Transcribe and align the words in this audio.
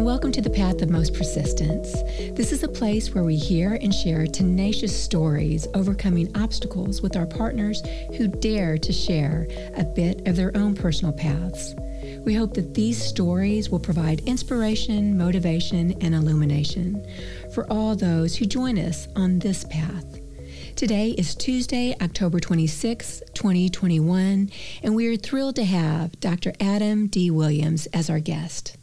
and 0.00 0.06
welcome 0.06 0.32
to 0.32 0.40
the 0.40 0.48
Path 0.48 0.80
of 0.80 0.88
Most 0.88 1.12
Persistence. 1.12 1.92
This 2.34 2.52
is 2.52 2.62
a 2.62 2.68
place 2.68 3.14
where 3.14 3.22
we 3.22 3.36
hear 3.36 3.74
and 3.82 3.94
share 3.94 4.26
tenacious 4.26 4.98
stories 4.98 5.68
overcoming 5.74 6.34
obstacles 6.38 7.02
with 7.02 7.18
our 7.18 7.26
partners 7.26 7.82
who 8.16 8.26
dare 8.26 8.78
to 8.78 8.92
share 8.94 9.46
a 9.76 9.84
bit 9.84 10.26
of 10.26 10.36
their 10.36 10.56
own 10.56 10.74
personal 10.74 11.12
paths. 11.12 11.74
We 12.24 12.32
hope 12.32 12.54
that 12.54 12.72
these 12.72 12.96
stories 12.96 13.68
will 13.68 13.78
provide 13.78 14.20
inspiration, 14.20 15.18
motivation, 15.18 15.92
and 16.00 16.14
illumination 16.14 17.06
for 17.52 17.70
all 17.70 17.94
those 17.94 18.34
who 18.34 18.46
join 18.46 18.78
us 18.78 19.06
on 19.16 19.38
this 19.38 19.64
path. 19.64 20.18
Today 20.76 21.10
is 21.10 21.34
Tuesday, 21.34 21.94
October 22.00 22.40
26, 22.40 23.22
2021, 23.34 24.50
and 24.82 24.94
we 24.94 25.08
are 25.08 25.16
thrilled 25.18 25.56
to 25.56 25.64
have 25.66 26.18
Dr. 26.20 26.54
Adam 26.58 27.06
D. 27.08 27.30
Williams 27.30 27.84
as 27.92 28.08
our 28.08 28.18
guest. 28.18 28.78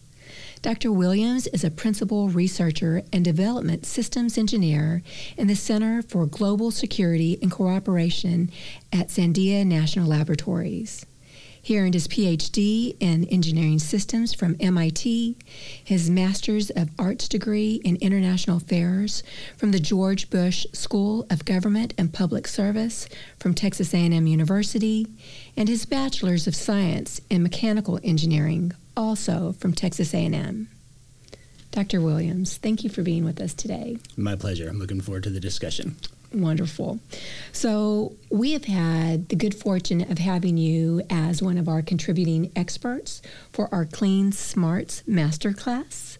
Dr. 0.61 0.91
Williams 0.91 1.47
is 1.47 1.63
a 1.63 1.69
principal 1.69 2.29
researcher 2.29 3.03
and 3.13 3.23
development 3.23 3.85
systems 3.85 4.37
engineer 4.37 5.03
in 5.37 5.47
the 5.47 5.55
Center 5.55 6.01
for 6.01 6.25
Global 6.25 6.71
Security 6.71 7.37
and 7.41 7.51
Cooperation 7.51 8.49
at 8.91 9.09
Sandia 9.09 9.65
National 9.65 10.07
Laboratories. 10.07 11.05
He 11.61 11.77
earned 11.77 11.93
his 11.93 12.07
PhD 12.07 12.95
in 12.99 13.25
Engineering 13.25 13.77
Systems 13.77 14.33
from 14.33 14.55
MIT, 14.59 15.37
his 15.83 16.09
Master's 16.09 16.69
of 16.71 16.89
Arts 16.97 17.27
degree 17.27 17.81
in 17.83 17.97
International 17.97 18.57
Affairs 18.57 19.21
from 19.57 19.71
the 19.71 19.79
George 19.79 20.29
Bush 20.29 20.65
School 20.71 21.27
of 21.29 21.45
Government 21.45 21.93
and 21.97 22.13
Public 22.13 22.47
Service 22.47 23.07
from 23.37 23.53
Texas 23.53 23.93
A&M 23.93 24.27
University, 24.27 25.07
and 25.55 25.67
his 25.69 25.85
Bachelor's 25.85 26.47
of 26.47 26.55
Science 26.55 27.21
in 27.29 27.43
Mechanical 27.43 27.99
Engineering, 28.01 28.71
also 28.97 29.53
from 29.53 29.73
Texas 29.73 30.13
A&M. 30.13 30.67
Dr. 31.71 32.01
Williams, 32.01 32.57
thank 32.57 32.83
you 32.83 32.89
for 32.89 33.03
being 33.03 33.23
with 33.23 33.39
us 33.39 33.53
today. 33.53 33.97
My 34.17 34.35
pleasure. 34.35 34.67
I'm 34.67 34.79
looking 34.79 34.99
forward 34.99 35.23
to 35.23 35.29
the 35.29 35.39
discussion. 35.39 35.95
Wonderful. 36.33 36.99
So, 37.53 38.15
we 38.29 38.51
have 38.51 38.65
had 38.65 39.29
the 39.29 39.35
good 39.35 39.55
fortune 39.55 40.01
of 40.11 40.17
having 40.17 40.57
you 40.57 41.01
as 41.09 41.41
one 41.41 41.57
of 41.57 41.69
our 41.69 41.81
contributing 41.81 42.51
experts 42.53 43.21
for 43.53 43.73
our 43.73 43.85
Clean 43.85 44.33
Smarts 44.33 45.03
Masterclass. 45.07 46.17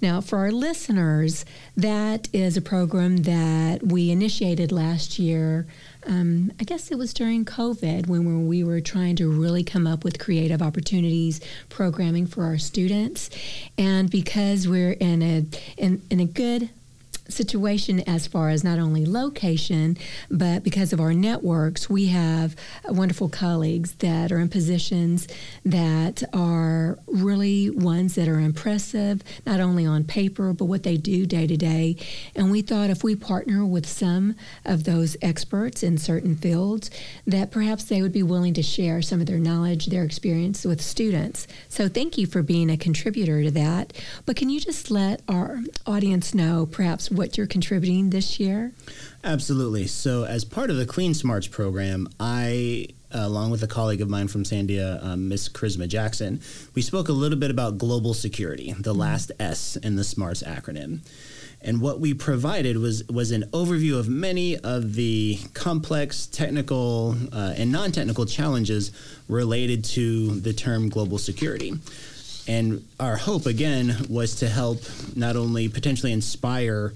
Now, 0.00 0.20
for 0.20 0.38
our 0.38 0.52
listeners, 0.52 1.44
that 1.76 2.28
is 2.32 2.56
a 2.56 2.62
program 2.62 3.18
that 3.18 3.84
we 3.84 4.12
initiated 4.12 4.70
last 4.70 5.18
year. 5.18 5.66
Um, 6.08 6.52
I 6.58 6.64
guess 6.64 6.90
it 6.90 6.96
was 6.96 7.12
during 7.12 7.44
COVID 7.44 8.06
when 8.08 8.48
we 8.48 8.64
were 8.64 8.80
trying 8.80 9.16
to 9.16 9.30
really 9.30 9.62
come 9.62 9.86
up 9.86 10.04
with 10.04 10.18
creative 10.18 10.62
opportunities 10.62 11.40
programming 11.68 12.26
for 12.26 12.44
our 12.44 12.56
students. 12.56 13.28
And 13.76 14.10
because 14.10 14.66
we're 14.66 14.92
in 14.92 15.22
a 15.22 15.44
in, 15.76 16.02
in 16.10 16.18
a 16.20 16.24
good 16.24 16.70
situation 17.28 18.00
as 18.08 18.26
far 18.26 18.50
as 18.50 18.64
not 18.64 18.78
only 18.78 19.04
location, 19.04 19.96
but 20.30 20.62
because 20.64 20.92
of 20.92 21.00
our 21.00 21.12
networks, 21.12 21.88
we 21.88 22.06
have 22.06 22.56
wonderful 22.86 23.28
colleagues 23.28 23.92
that 23.96 24.32
are 24.32 24.38
in 24.38 24.48
positions 24.48 25.28
that 25.64 26.22
are 26.32 26.98
really 27.06 27.70
ones 27.70 28.14
that 28.14 28.28
are 28.28 28.40
impressive, 28.40 29.22
not 29.46 29.60
only 29.60 29.84
on 29.84 30.04
paper, 30.04 30.52
but 30.52 30.64
what 30.64 30.82
they 30.82 30.96
do 30.96 31.26
day 31.26 31.46
to 31.46 31.56
day. 31.56 31.96
And 32.34 32.50
we 32.50 32.62
thought 32.62 32.90
if 32.90 33.04
we 33.04 33.14
partner 33.14 33.64
with 33.64 33.86
some 33.86 34.34
of 34.64 34.84
those 34.84 35.16
experts 35.22 35.82
in 35.82 35.98
certain 35.98 36.36
fields, 36.36 36.90
that 37.26 37.50
perhaps 37.50 37.84
they 37.84 38.02
would 38.02 38.12
be 38.12 38.22
willing 38.22 38.54
to 38.54 38.62
share 38.62 39.02
some 39.02 39.20
of 39.20 39.26
their 39.26 39.38
knowledge, 39.38 39.86
their 39.86 40.04
experience 40.04 40.64
with 40.64 40.80
students. 40.80 41.46
So 41.68 41.88
thank 41.88 42.16
you 42.16 42.26
for 42.26 42.42
being 42.42 42.70
a 42.70 42.76
contributor 42.76 43.42
to 43.42 43.50
that. 43.52 43.92
But 44.26 44.36
can 44.36 44.48
you 44.50 44.60
just 44.60 44.90
let 44.90 45.22
our 45.28 45.60
audience 45.86 46.34
know 46.34 46.66
perhaps 46.66 47.10
what 47.18 47.36
you're 47.36 47.46
contributing 47.46 48.10
this 48.10 48.40
year? 48.40 48.72
Absolutely. 49.24 49.86
So, 49.86 50.24
as 50.24 50.44
part 50.44 50.70
of 50.70 50.76
the 50.76 50.86
Clean 50.86 51.12
Smarts 51.12 51.48
program, 51.48 52.08
I 52.18 52.88
along 53.10 53.50
with 53.50 53.62
a 53.62 53.66
colleague 53.66 54.00
of 54.00 54.08
mine 54.08 54.28
from 54.28 54.44
Sandia, 54.44 55.02
um, 55.02 55.28
Miss 55.28 55.48
Charisma 55.48 55.88
Jackson, 55.88 56.40
we 56.74 56.82
spoke 56.82 57.08
a 57.08 57.12
little 57.12 57.38
bit 57.38 57.50
about 57.50 57.78
global 57.78 58.14
security, 58.14 58.72
the 58.72 58.90
mm-hmm. 58.90 59.00
last 59.00 59.32
S 59.40 59.76
in 59.76 59.96
the 59.96 60.04
SMARTS 60.04 60.42
acronym. 60.42 61.00
And 61.60 61.80
what 61.80 61.98
we 61.98 62.14
provided 62.14 62.76
was 62.76 63.02
was 63.08 63.32
an 63.32 63.42
overview 63.52 63.98
of 63.98 64.08
many 64.08 64.56
of 64.56 64.94
the 64.94 65.40
complex 65.54 66.26
technical 66.26 67.16
uh, 67.32 67.54
and 67.56 67.72
non-technical 67.72 68.26
challenges 68.26 68.92
related 69.28 69.84
to 69.86 70.38
the 70.40 70.52
term 70.52 70.88
global 70.88 71.18
security. 71.18 71.74
And 72.48 72.88
our 72.98 73.16
hope 73.16 73.44
again 73.44 73.94
was 74.08 74.36
to 74.36 74.48
help 74.48 74.80
not 75.14 75.36
only 75.36 75.68
potentially 75.68 76.12
inspire 76.12 76.94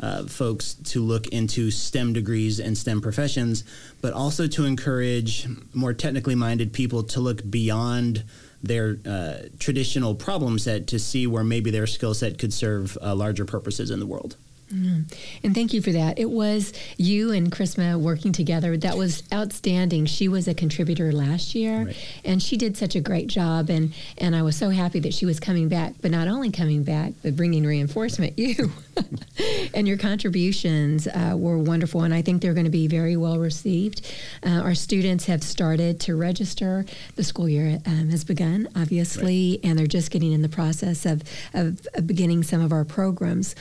uh, 0.00 0.24
folks 0.24 0.74
to 0.74 1.00
look 1.00 1.28
into 1.28 1.70
STEM 1.70 2.14
degrees 2.14 2.58
and 2.58 2.76
STEM 2.76 3.00
professions, 3.00 3.64
but 4.00 4.12
also 4.12 4.46
to 4.48 4.64
encourage 4.64 5.46
more 5.72 5.92
technically 5.92 6.34
minded 6.34 6.72
people 6.72 7.02
to 7.04 7.20
look 7.20 7.48
beyond 7.48 8.24
their 8.62 8.96
uh, 9.06 9.34
traditional 9.58 10.14
problem 10.14 10.58
set 10.58 10.86
to 10.88 10.98
see 10.98 11.26
where 11.26 11.44
maybe 11.44 11.70
their 11.70 11.86
skill 11.86 12.14
set 12.14 12.38
could 12.38 12.52
serve 12.52 12.96
uh, 13.02 13.14
larger 13.14 13.44
purposes 13.44 13.90
in 13.90 14.00
the 14.00 14.06
world. 14.06 14.36
Mm. 14.72 15.12
And 15.42 15.54
thank 15.54 15.72
you 15.72 15.82
for 15.82 15.92
that. 15.92 16.18
It 16.18 16.30
was 16.30 16.72
you 16.96 17.32
and 17.32 17.50
Charisma 17.50 17.98
working 17.98 18.32
together. 18.32 18.76
That 18.76 18.96
was 18.96 19.22
outstanding. 19.32 20.06
She 20.06 20.28
was 20.28 20.48
a 20.48 20.54
contributor 20.54 21.12
last 21.12 21.54
year, 21.54 21.86
right. 21.86 21.96
and 22.24 22.42
she 22.42 22.56
did 22.56 22.76
such 22.76 22.94
a 22.94 23.00
great 23.00 23.26
job. 23.26 23.70
And 23.70 23.94
and 24.18 24.34
I 24.34 24.42
was 24.42 24.56
so 24.56 24.70
happy 24.70 25.00
that 25.00 25.14
she 25.14 25.26
was 25.26 25.40
coming 25.40 25.68
back. 25.68 25.94
But 26.00 26.10
not 26.10 26.28
only 26.28 26.50
coming 26.50 26.82
back, 26.82 27.12
but 27.22 27.36
bringing 27.36 27.64
reinforcement. 27.64 28.34
You 28.44 28.72
and 29.74 29.88
your 29.88 29.96
contributions 29.96 31.06
uh, 31.06 31.34
were 31.36 31.58
wonderful, 31.58 32.02
and 32.02 32.12
I 32.12 32.22
think 32.22 32.42
they're 32.42 32.54
going 32.54 32.64
to 32.64 32.70
be 32.70 32.86
very 32.86 33.16
well 33.16 33.38
received. 33.38 34.06
Uh, 34.44 34.60
our 34.60 34.74
students 34.74 35.26
have 35.26 35.42
started 35.42 36.00
to 36.00 36.14
register. 36.14 36.84
The 37.16 37.24
school 37.24 37.48
year 37.48 37.80
um, 37.86 38.10
has 38.10 38.24
begun, 38.24 38.68
obviously, 38.76 39.58
right. 39.62 39.70
and 39.70 39.78
they're 39.78 39.86
just 39.86 40.10
getting 40.10 40.32
in 40.32 40.42
the 40.42 40.48
process 40.48 41.06
of, 41.06 41.22
of, 41.54 41.86
of 41.94 42.06
beginning 42.06 42.42
some 42.42 42.60
of 42.60 42.72
our 42.72 42.84
programs. 42.84 43.54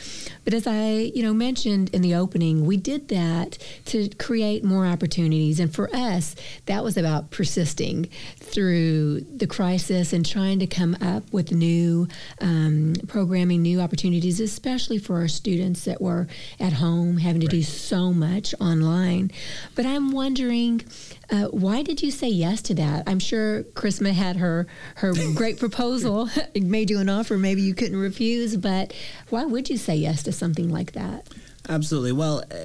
But 0.43 0.53
as 0.53 0.67
I 0.67 0.92
you 1.01 1.23
know, 1.23 1.33
mentioned 1.33 1.89
in 1.93 2.01
the 2.01 2.15
opening, 2.15 2.65
we 2.65 2.77
did 2.77 3.09
that 3.09 3.57
to 3.85 4.09
create 4.17 4.63
more 4.63 4.85
opportunities. 4.85 5.59
And 5.59 5.73
for 5.73 5.93
us, 5.95 6.35
that 6.65 6.83
was 6.83 6.97
about 6.97 7.31
persisting 7.31 8.09
through 8.37 9.21
the 9.21 9.47
crisis 9.47 10.13
and 10.13 10.25
trying 10.25 10.59
to 10.59 10.67
come 10.67 10.97
up 11.01 11.23
with 11.31 11.51
new 11.51 12.07
um, 12.41 12.93
programming, 13.07 13.61
new 13.61 13.79
opportunities, 13.79 14.39
especially 14.39 14.97
for 14.97 15.17
our 15.17 15.27
students 15.27 15.85
that 15.85 16.01
were 16.01 16.27
at 16.59 16.73
home 16.73 17.17
having 17.17 17.41
to 17.41 17.47
right. 17.47 17.51
do 17.51 17.63
so 17.63 18.11
much 18.11 18.55
online. 18.59 19.31
But 19.75 19.85
I'm 19.85 20.11
wondering, 20.11 20.83
uh, 21.29 21.45
why 21.45 21.83
did 21.83 22.01
you 22.01 22.11
say 22.11 22.29
yes 22.29 22.61
to 22.63 22.73
that? 22.75 23.03
I'm 23.07 23.19
sure 23.19 23.63
Charisma 23.63 24.11
had 24.11 24.37
her 24.37 24.67
her 24.95 25.13
great 25.35 25.59
proposal, 25.59 26.29
made 26.55 26.89
you 26.89 26.99
an 26.99 27.09
offer 27.09 27.37
maybe 27.37 27.61
you 27.61 27.75
couldn't 27.75 27.97
refuse, 27.99 28.57
but 28.57 28.93
why 29.29 29.45
would 29.45 29.69
you 29.69 29.77
say 29.77 29.95
yes 29.95 30.23
to 30.23 30.31
something 30.31 30.69
like 30.69 30.82
that? 30.91 31.27
Absolutely. 31.69 32.11
Well, 32.11 32.43
uh, 32.51 32.55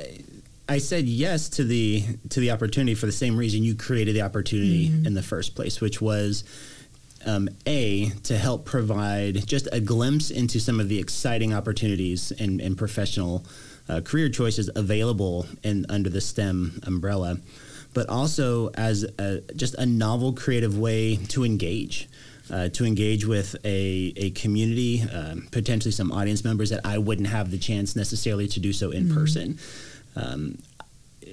I 0.68 0.78
said 0.78 1.06
yes 1.06 1.48
to 1.50 1.64
the 1.64 2.04
to 2.28 2.40
the 2.40 2.50
opportunity 2.50 2.94
for 2.94 3.06
the 3.06 3.12
same 3.12 3.36
reason 3.36 3.62
you 3.62 3.74
created 3.74 4.14
the 4.14 4.22
opportunity 4.22 4.88
mm-hmm. 4.88 5.06
in 5.06 5.14
the 5.14 5.22
first 5.22 5.54
place, 5.54 5.80
which 5.80 6.00
was 6.00 6.44
um, 7.24 7.48
a 7.66 8.10
to 8.24 8.36
help 8.36 8.64
provide 8.64 9.46
just 9.46 9.68
a 9.72 9.80
glimpse 9.80 10.30
into 10.30 10.60
some 10.60 10.80
of 10.80 10.88
the 10.88 10.98
exciting 10.98 11.54
opportunities 11.54 12.32
and, 12.32 12.60
and 12.60 12.76
professional 12.76 13.44
uh, 13.88 14.00
career 14.02 14.28
choices 14.28 14.68
available 14.76 15.46
in 15.62 15.86
under 15.88 16.10
the 16.10 16.20
STEM 16.20 16.80
umbrella 16.86 17.38
but 17.94 18.08
also 18.08 18.70
as 18.74 19.04
a, 19.18 19.40
just 19.56 19.74
a 19.74 19.86
novel, 19.86 20.32
creative 20.32 20.78
way 20.78 21.16
to 21.16 21.44
engage. 21.44 22.08
Uh, 22.50 22.68
to 22.70 22.84
engage 22.84 23.26
with 23.26 23.56
a, 23.64 24.12
a 24.16 24.30
community, 24.30 25.02
um, 25.12 25.46
potentially 25.50 25.92
some 25.92 26.10
audience 26.10 26.44
members 26.44 26.70
that 26.70 26.80
I 26.84 26.96
wouldn't 26.96 27.28
have 27.28 27.50
the 27.50 27.58
chance 27.58 27.94
necessarily 27.94 28.48
to 28.48 28.60
do 28.60 28.72
so 28.72 28.90
in 28.90 29.04
mm-hmm. 29.04 29.14
person. 29.14 29.58
Um, 30.16 30.58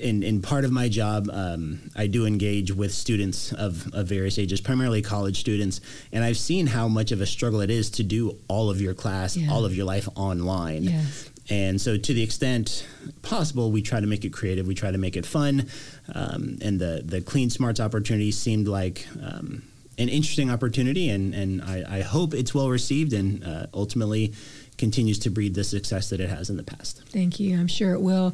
in, 0.02 0.24
in 0.24 0.42
part 0.42 0.66
of 0.66 0.72
my 0.72 0.90
job, 0.90 1.30
um, 1.32 1.80
I 1.96 2.08
do 2.08 2.26
engage 2.26 2.72
with 2.72 2.94
students 2.94 3.54
of, 3.54 3.94
of 3.94 4.08
various 4.08 4.38
ages, 4.38 4.62
primarily 4.62 5.02
college 5.02 5.40
students, 5.40 5.82
and 6.12 6.24
I've 6.24 6.38
seen 6.38 6.68
how 6.68 6.88
much 6.88 7.12
of 7.12 7.22
a 7.22 7.26
struggle 7.26 7.62
it 7.62 7.70
is 7.70 7.90
to 7.92 8.04
do 8.04 8.38
all 8.48 8.70
of 8.70 8.82
your 8.82 8.94
class, 8.94 9.38
yeah. 9.38 9.52
all 9.52 9.66
of 9.66 9.76
your 9.76 9.86
life 9.86 10.08
online. 10.16 10.84
Yes. 10.84 11.30
And 11.50 11.80
so, 11.80 11.96
to 11.96 12.14
the 12.14 12.24
extent 12.24 12.88
possible, 13.22 13.72
we 13.72 13.84
try 13.84 14.00
to 14.00 14.08
make 14.08 14.26
it 14.26 14.34
creative. 14.34 14.66
We 14.66 14.74
try 14.74 14.90
to 14.90 14.98
make 14.98 15.16
it 15.16 15.28
fun. 15.28 15.70
Um, 16.14 16.58
and 16.62 16.80
the 16.80 17.04
the 17.06 17.22
Clean 17.22 17.52
Smarts 17.52 17.80
opportunity 17.80 18.32
seemed 18.32 18.68
like 18.68 19.06
um, 19.22 19.62
an 19.98 20.10
interesting 20.10 20.50
opportunity, 20.50 21.10
and 21.10 21.34
and 21.34 21.62
I, 21.62 21.84
I 21.88 22.02
hope 22.02 22.34
it's 22.34 22.54
well 22.54 22.70
received, 22.70 23.14
and 23.14 23.44
uh, 23.44 23.68
ultimately 23.74 24.34
continues 24.78 25.20
to 25.20 25.30
breed 25.30 25.56
the 25.56 25.64
success 25.64 26.10
that 26.10 26.20
it 26.20 26.30
has 26.30 26.50
in 26.50 26.58
the 26.58 26.64
past. 26.64 27.02
Thank 27.10 27.40
you. 27.40 27.58
I'm 27.58 27.68
sure 27.68 27.94
it 27.94 28.02
will. 28.02 28.34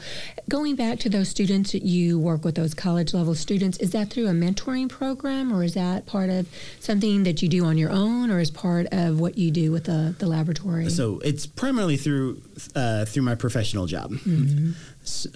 Going 0.50 0.76
back 0.76 1.00
to 1.00 1.10
those 1.10 1.30
students 1.30 1.72
that 1.74 1.84
you 1.84 2.20
work 2.20 2.44
with, 2.44 2.56
those 2.56 2.74
college 2.74 3.14
level 3.14 3.36
students, 3.36 3.78
is 3.78 3.92
that 3.92 4.10
through 4.10 4.28
a 4.28 4.32
mentoring 4.32 4.90
program 4.90 5.54
or 5.54 5.64
is 5.64 5.74
that 5.76 6.06
part 6.06 6.30
of 6.30 6.48
something 6.80 7.24
that 7.24 7.42
you 7.42 7.50
do 7.50 7.66
on 7.66 7.78
your 7.78 7.92
own 7.92 8.32
or 8.32 8.40
is 8.40 8.52
part 8.52 8.88
of 8.92 9.20
what 9.20 9.38
you 9.38 9.52
do 9.52 9.72
with 9.72 9.86
the, 9.86 10.16
the 10.18 10.28
laboratory? 10.28 10.90
So 10.90 11.20
it's 11.20 11.46
primarily 11.46 11.98
through 11.98 12.42
uh, 12.76 13.06
through 13.06 13.24
my 13.24 13.36
professional 13.36 13.86
job. 13.86 14.12
Mm-hmm. 14.12 14.72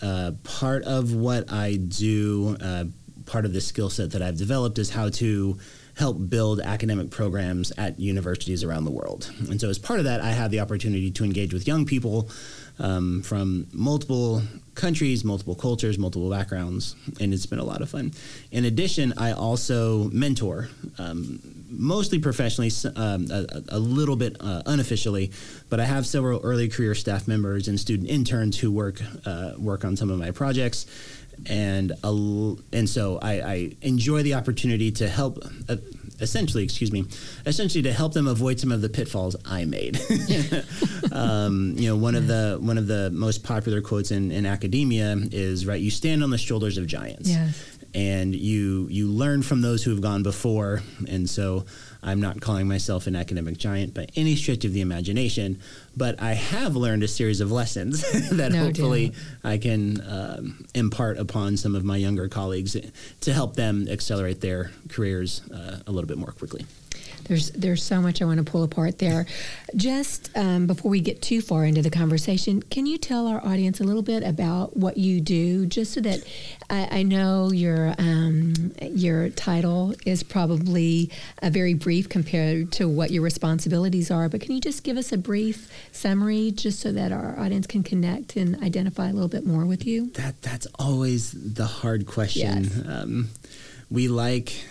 Uh, 0.01 0.31
part 0.43 0.83
of 0.83 1.13
what 1.13 1.51
I 1.51 1.75
do, 1.75 2.57
uh, 2.61 2.85
part 3.25 3.45
of 3.45 3.53
the 3.53 3.61
skill 3.61 3.89
set 3.89 4.11
that 4.11 4.21
I've 4.21 4.37
developed 4.37 4.77
is 4.79 4.91
how 4.91 5.09
to 5.09 5.57
help 5.97 6.29
build 6.29 6.59
academic 6.59 7.09
programs 7.09 7.71
at 7.77 7.99
universities 7.99 8.63
around 8.63 8.85
the 8.85 8.91
world. 8.91 9.31
And 9.49 9.59
so, 9.59 9.69
as 9.69 9.79
part 9.79 9.99
of 9.99 10.05
that, 10.05 10.21
I 10.21 10.31
have 10.31 10.51
the 10.51 10.59
opportunity 10.59 11.11
to 11.11 11.23
engage 11.23 11.53
with 11.53 11.67
young 11.67 11.85
people 11.85 12.29
um, 12.79 13.21
from 13.21 13.67
multiple 13.71 14.41
countries, 14.75 15.23
multiple 15.23 15.55
cultures, 15.55 15.97
multiple 15.97 16.29
backgrounds, 16.29 16.95
and 17.21 17.33
it's 17.33 17.45
been 17.45 17.59
a 17.59 17.63
lot 17.63 17.81
of 17.81 17.89
fun. 17.89 18.11
In 18.51 18.65
addition, 18.65 19.13
I 19.17 19.31
also 19.31 20.09
mentor. 20.09 20.69
Um, 20.97 21.39
mostly 21.69 22.19
professionally, 22.19 22.71
um, 22.95 23.27
a, 23.31 23.63
a, 23.69 23.79
little 23.79 24.15
bit 24.15 24.37
uh, 24.39 24.61
unofficially, 24.65 25.31
but 25.69 25.79
I 25.79 25.85
have 25.85 26.05
several 26.05 26.39
early 26.43 26.69
career 26.69 26.95
staff 26.95 27.27
members 27.27 27.67
and 27.67 27.79
student 27.79 28.09
interns 28.09 28.59
who 28.59 28.71
work 28.71 29.01
uh, 29.25 29.53
work 29.57 29.83
on 29.83 29.95
some 29.95 30.09
of 30.09 30.19
my 30.19 30.31
projects, 30.31 30.85
and 31.45 31.91
a, 32.03 32.55
and 32.73 32.89
so 32.89 33.19
I, 33.21 33.31
I, 33.33 33.71
enjoy 33.81 34.23
the 34.23 34.33
opportunity 34.33 34.91
to 34.93 35.07
help. 35.07 35.39
Uh, 35.69 35.77
essentially, 36.21 36.63
excuse 36.63 36.91
me, 36.91 37.05
essentially 37.45 37.81
to 37.83 37.91
help 37.91 38.13
them 38.13 38.27
avoid 38.27 38.59
some 38.59 38.71
of 38.71 38.81
the 38.81 38.89
pitfalls 38.89 39.35
I 39.45 39.65
made. 39.65 39.99
um, 41.11 41.73
you 41.77 41.89
know, 41.89 41.97
one 41.97 42.15
of 42.15 42.27
the 42.27 42.57
one 42.61 42.77
of 42.77 42.87
the 42.87 43.11
most 43.11 43.43
popular 43.43 43.81
quotes 43.81 44.11
in, 44.11 44.31
in 44.31 44.45
academia 44.45 45.17
is 45.31 45.65
right. 45.65 45.81
You 45.81 45.91
stand 45.91 46.23
on 46.23 46.29
the 46.29 46.37
shoulders 46.37 46.77
of 46.77 46.87
giants. 46.87 47.29
Yes 47.29 47.75
and 47.95 48.35
you 48.35 48.87
you 48.91 49.07
learn 49.07 49.41
from 49.41 49.61
those 49.61 49.81
who 49.81 49.91
have 49.91 50.01
gone 50.01 50.21
before. 50.21 50.83
And 51.07 51.29
so 51.29 51.65
I'm 52.05 52.21
not 52.21 52.39
calling 52.39 52.67
myself 52.67 53.07
an 53.07 53.15
academic 53.15 53.57
giant 53.57 53.95
by 53.95 54.07
any 54.15 54.35
stretch 54.35 54.63
of 54.63 54.73
the 54.73 54.81
imagination, 54.81 55.59
but 55.97 56.21
I 56.21 56.33
have 56.33 56.75
learned 56.75 57.01
a 57.01 57.07
series 57.07 57.41
of 57.41 57.51
lessons 57.51 58.01
that 58.29 58.51
no 58.51 58.65
hopefully 58.65 59.09
doubt. 59.09 59.17
I 59.43 59.57
can 59.57 60.01
um, 60.07 60.65
impart 60.75 61.17
upon 61.17 61.57
some 61.57 61.75
of 61.75 61.83
my 61.83 61.97
younger 61.97 62.29
colleagues 62.29 62.77
to 63.21 63.33
help 63.33 63.55
them 63.55 63.87
accelerate 63.89 64.39
their 64.39 64.71
careers 64.87 65.41
uh, 65.49 65.79
a 65.87 65.91
little 65.91 66.07
bit 66.07 66.19
more 66.19 66.31
quickly. 66.31 66.65
There's 67.25 67.51
there's 67.51 67.83
so 67.83 68.01
much 68.01 68.21
I 68.21 68.25
want 68.25 68.37
to 68.37 68.49
pull 68.49 68.63
apart 68.63 68.99
there. 68.99 69.25
Just 69.75 70.29
um, 70.35 70.67
before 70.67 70.89
we 70.89 71.01
get 71.01 71.21
too 71.21 71.41
far 71.41 71.65
into 71.65 71.81
the 71.81 71.89
conversation, 71.89 72.61
can 72.61 72.85
you 72.85 72.97
tell 72.97 73.27
our 73.27 73.43
audience 73.45 73.79
a 73.79 73.83
little 73.83 74.01
bit 74.01 74.23
about 74.23 74.77
what 74.77 74.97
you 74.97 75.21
do, 75.21 75.65
just 75.65 75.93
so 75.93 76.01
that 76.01 76.23
I, 76.69 76.99
I 76.99 77.03
know 77.03 77.51
your 77.51 77.93
um, 77.97 78.73
your 78.81 79.29
title 79.29 79.93
is 80.05 80.23
probably 80.23 81.09
a 81.41 81.49
very 81.49 81.73
brief 81.73 82.09
compared 82.09 82.71
to 82.73 82.87
what 82.87 83.11
your 83.11 83.23
responsibilities 83.23 84.11
are. 84.11 84.29
But 84.29 84.41
can 84.41 84.53
you 84.53 84.61
just 84.61 84.83
give 84.83 84.97
us 84.97 85.11
a 85.11 85.17
brief 85.17 85.71
summary, 85.91 86.51
just 86.51 86.79
so 86.79 86.91
that 86.91 87.11
our 87.11 87.37
audience 87.39 87.67
can 87.67 87.83
connect 87.83 88.35
and 88.35 88.61
identify 88.63 89.09
a 89.09 89.13
little 89.13 89.27
bit 89.27 89.45
more 89.45 89.65
with 89.65 89.85
you? 89.85 90.11
That 90.11 90.41
that's 90.41 90.67
always 90.79 91.31
the 91.31 91.65
hard 91.65 92.05
question. 92.05 92.63
Yes. 92.63 92.83
Um, 92.87 93.29
we 93.89 94.07
like 94.07 94.63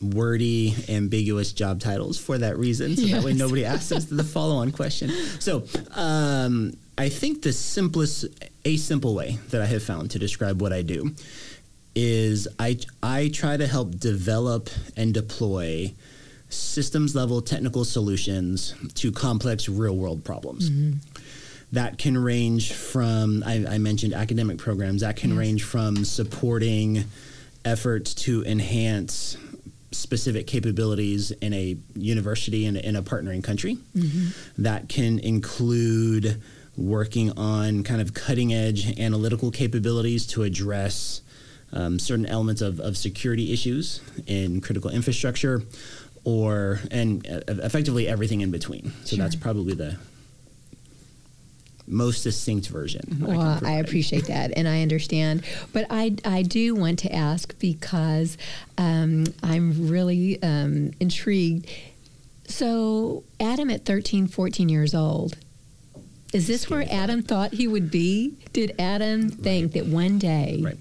wordy, 0.00 0.74
ambiguous 0.88 1.52
job 1.52 1.80
titles 1.80 2.18
for 2.18 2.38
that 2.38 2.58
reason. 2.58 2.96
So 2.96 3.02
yes. 3.02 3.12
that 3.12 3.24
way 3.24 3.32
nobody 3.32 3.64
asks 3.64 3.92
us 3.92 4.04
the 4.04 4.24
follow 4.24 4.56
on 4.56 4.72
question. 4.72 5.10
So 5.40 5.64
um, 5.94 6.74
I 6.98 7.08
think 7.08 7.42
the 7.42 7.52
simplest, 7.52 8.26
a 8.64 8.76
simple 8.76 9.14
way 9.14 9.38
that 9.50 9.62
I 9.62 9.66
have 9.66 9.82
found 9.82 10.10
to 10.12 10.18
describe 10.18 10.60
what 10.60 10.72
I 10.72 10.82
do 10.82 11.14
is 11.94 12.46
I, 12.58 12.78
I 13.02 13.30
try 13.32 13.56
to 13.56 13.66
help 13.66 13.98
develop 13.98 14.68
and 14.96 15.14
deploy 15.14 15.94
systems 16.48 17.14
level 17.14 17.40
technical 17.40 17.84
solutions 17.84 18.74
to 18.94 19.10
complex 19.10 19.68
real 19.68 19.96
world 19.96 20.24
problems. 20.24 20.70
Mm-hmm. 20.70 20.98
That 21.72 21.98
can 21.98 22.16
range 22.16 22.72
from, 22.72 23.42
I, 23.44 23.64
I, 23.68 23.78
mentioned 23.78 24.14
academic 24.14 24.58
programs, 24.58 25.00
that 25.00 25.16
can 25.16 25.30
yes. 25.30 25.38
range 25.38 25.64
from 25.64 26.04
supporting 26.04 27.04
efforts 27.64 28.14
to 28.14 28.44
enhance 28.44 29.36
specific 29.96 30.46
capabilities 30.46 31.30
in 31.30 31.52
a 31.52 31.76
university 31.94 32.66
and 32.66 32.76
in 32.76 32.96
a 32.96 33.02
partnering 33.02 33.42
country. 33.42 33.78
Mm-hmm. 33.96 34.62
That 34.62 34.88
can 34.88 35.18
include 35.18 36.42
working 36.76 37.32
on 37.38 37.82
kind 37.82 38.00
of 38.00 38.14
cutting 38.14 38.52
edge 38.52 38.98
analytical 38.98 39.50
capabilities 39.50 40.26
to 40.26 40.42
address 40.42 41.22
um, 41.72 41.98
certain 41.98 42.26
elements 42.26 42.60
of, 42.60 42.80
of 42.80 42.96
security 42.96 43.52
issues 43.52 44.00
in 44.26 44.60
critical 44.60 44.90
infrastructure 44.90 45.62
or 46.24 46.80
and 46.90 47.26
uh, 47.26 47.40
effectively 47.48 48.08
everything 48.08 48.40
in 48.40 48.50
between. 48.50 48.92
So 49.04 49.16
sure. 49.16 49.24
that's 49.24 49.36
probably 49.36 49.74
the 49.74 49.96
most 51.86 52.22
succinct 52.22 52.68
version. 52.68 53.18
Well, 53.20 53.40
I, 53.40 53.60
I, 53.62 53.72
appreciate 53.78 54.26
that, 54.26 54.52
and 54.56 54.66
I 54.66 54.82
understand. 54.82 55.44
But 55.72 55.86
I, 55.90 56.16
I 56.24 56.42
do 56.42 56.74
want 56.74 56.98
to 57.00 57.14
ask 57.14 57.58
because 57.58 58.36
um, 58.76 59.26
I'm 59.42 59.88
really 59.88 60.42
um, 60.42 60.92
intrigued. 61.00 61.70
So, 62.48 63.24
Adam 63.40 63.70
at 63.70 63.84
13, 63.84 64.26
14 64.28 64.68
years 64.68 64.94
old, 64.94 65.36
is 66.32 66.46
this 66.46 66.68
where 66.68 66.86
Adam 66.90 67.22
thought 67.22 67.52
he 67.52 67.66
would 67.66 67.90
be? 67.90 68.34
Did 68.52 68.74
Adam 68.78 69.30
think 69.30 69.74
right. 69.74 69.84
that 69.84 69.90
one 69.90 70.18
day? 70.18 70.60
Right. 70.62 70.78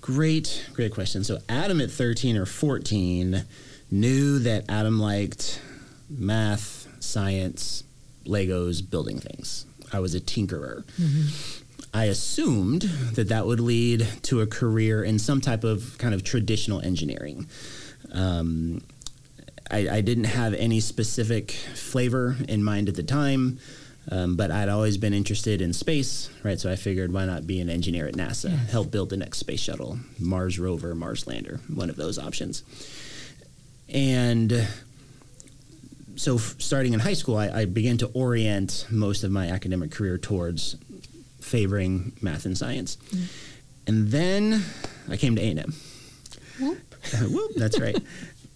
Great, 0.00 0.66
great 0.72 0.92
question. 0.92 1.22
So, 1.22 1.38
Adam 1.48 1.80
at 1.80 1.90
13 1.90 2.36
or 2.36 2.46
14 2.46 3.44
knew 3.90 4.38
that 4.40 4.64
Adam 4.68 4.98
liked 4.98 5.60
math, 6.08 6.88
science, 7.00 7.84
Legos 8.28 8.88
building 8.88 9.18
things. 9.18 9.66
I 9.92 10.00
was 10.00 10.14
a 10.14 10.20
tinkerer. 10.20 10.84
Mm-hmm. 10.84 11.64
I 11.94 12.04
assumed 12.04 12.82
that 13.14 13.28
that 13.28 13.46
would 13.46 13.60
lead 13.60 14.06
to 14.24 14.40
a 14.40 14.46
career 14.46 15.02
in 15.02 15.18
some 15.18 15.40
type 15.40 15.64
of 15.64 15.96
kind 15.98 16.14
of 16.14 16.22
traditional 16.22 16.80
engineering. 16.80 17.46
Um, 18.12 18.82
I, 19.70 19.88
I, 19.88 20.00
didn't 20.00 20.24
have 20.24 20.54
any 20.54 20.80
specific 20.80 21.50
flavor 21.50 22.36
in 22.48 22.62
mind 22.62 22.88
at 22.88 22.94
the 22.94 23.02
time, 23.02 23.58
um, 24.10 24.36
but 24.36 24.50
I'd 24.50 24.70
always 24.70 24.96
been 24.96 25.12
interested 25.12 25.60
in 25.60 25.72
space, 25.74 26.30
right? 26.42 26.58
So 26.58 26.70
I 26.70 26.76
figured, 26.76 27.12
why 27.12 27.26
not 27.26 27.46
be 27.46 27.60
an 27.60 27.68
engineer 27.68 28.06
at 28.06 28.14
NASA, 28.14 28.50
help 28.68 28.90
build 28.90 29.10
the 29.10 29.18
next 29.18 29.38
space 29.38 29.60
shuttle, 29.60 29.98
Mars 30.18 30.58
rover, 30.58 30.94
Mars 30.94 31.26
lander, 31.26 31.60
one 31.68 31.90
of 31.90 31.96
those 31.96 32.18
options. 32.18 32.62
And 33.88 34.66
so 36.18 36.34
f- 36.34 36.56
starting 36.58 36.92
in 36.92 37.00
high 37.00 37.14
school, 37.14 37.36
I, 37.36 37.48
I, 37.48 37.64
began 37.64 37.96
to 37.98 38.06
orient 38.08 38.86
most 38.90 39.22
of 39.24 39.30
my 39.30 39.48
academic 39.48 39.92
career 39.92 40.18
towards 40.18 40.76
favoring 41.40 42.12
math 42.20 42.44
and 42.44 42.58
science. 42.58 42.96
Mm. 43.14 43.26
And 43.86 44.08
then 44.08 44.64
I 45.08 45.16
came 45.16 45.36
to 45.36 45.42
A&M. 45.42 45.72
Whoop. 46.60 46.78
Whoop, 47.22 47.52
that's 47.56 47.78
right. 47.78 47.96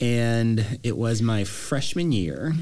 and 0.01 0.81
it 0.83 0.97
was 0.97 1.23
my 1.23 1.45
freshman 1.45 2.13
year. 2.13 2.53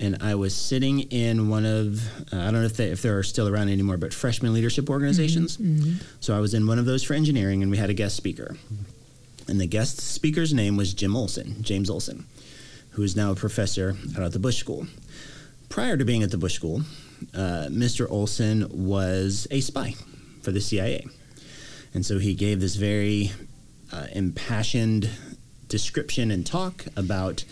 And 0.00 0.22
I 0.22 0.34
was 0.34 0.56
sitting 0.56 1.00
in 1.00 1.48
one 1.48 1.66
of, 1.66 2.02
uh, 2.32 2.38
I 2.38 2.44
don't 2.44 2.54
know 2.54 2.62
if 2.62 2.76
they, 2.76 2.86
if 2.86 3.02
they're 3.02 3.22
still 3.22 3.48
around 3.48 3.68
anymore, 3.68 3.98
but 3.98 4.14
freshman 4.14 4.54
leadership 4.54 4.90
organizations. 4.90 5.56
Mm-hmm. 5.56 5.82
Mm-hmm. 5.82 6.04
So 6.20 6.36
I 6.36 6.40
was 6.40 6.54
in 6.54 6.66
one 6.66 6.78
of 6.78 6.86
those 6.86 7.04
for 7.04 7.12
engineering, 7.12 7.62
and 7.62 7.70
we 7.70 7.76
had 7.76 7.90
a 7.90 7.94
guest 7.94 8.16
speaker. 8.16 8.56
And 9.46 9.60
the 9.60 9.66
guest 9.66 10.00
speaker's 10.00 10.54
name 10.54 10.78
was 10.78 10.94
Jim 10.94 11.14
Olson, 11.14 11.62
James 11.62 11.90
Olson 11.90 12.24
who 12.90 13.02
is 13.02 13.16
now 13.16 13.32
a 13.32 13.34
professor 13.34 13.96
out 14.16 14.22
at 14.22 14.32
the 14.32 14.38
Bush 14.38 14.58
School. 14.58 14.86
Prior 15.68 15.96
to 15.96 16.04
being 16.04 16.22
at 16.22 16.30
the 16.30 16.38
Bush 16.38 16.54
School, 16.54 16.82
uh, 17.34 17.68
Mr. 17.70 18.10
Olson 18.10 18.66
was 18.70 19.46
a 19.50 19.60
spy 19.60 19.94
for 20.42 20.50
the 20.50 20.60
CIA. 20.60 21.06
And 21.94 22.04
so 22.04 22.18
he 22.18 22.34
gave 22.34 22.60
this 22.60 22.76
very 22.76 23.32
uh, 23.92 24.06
impassioned 24.12 25.10
description 25.68 26.30
and 26.30 26.46
talk 26.46 26.84
about 26.96 27.44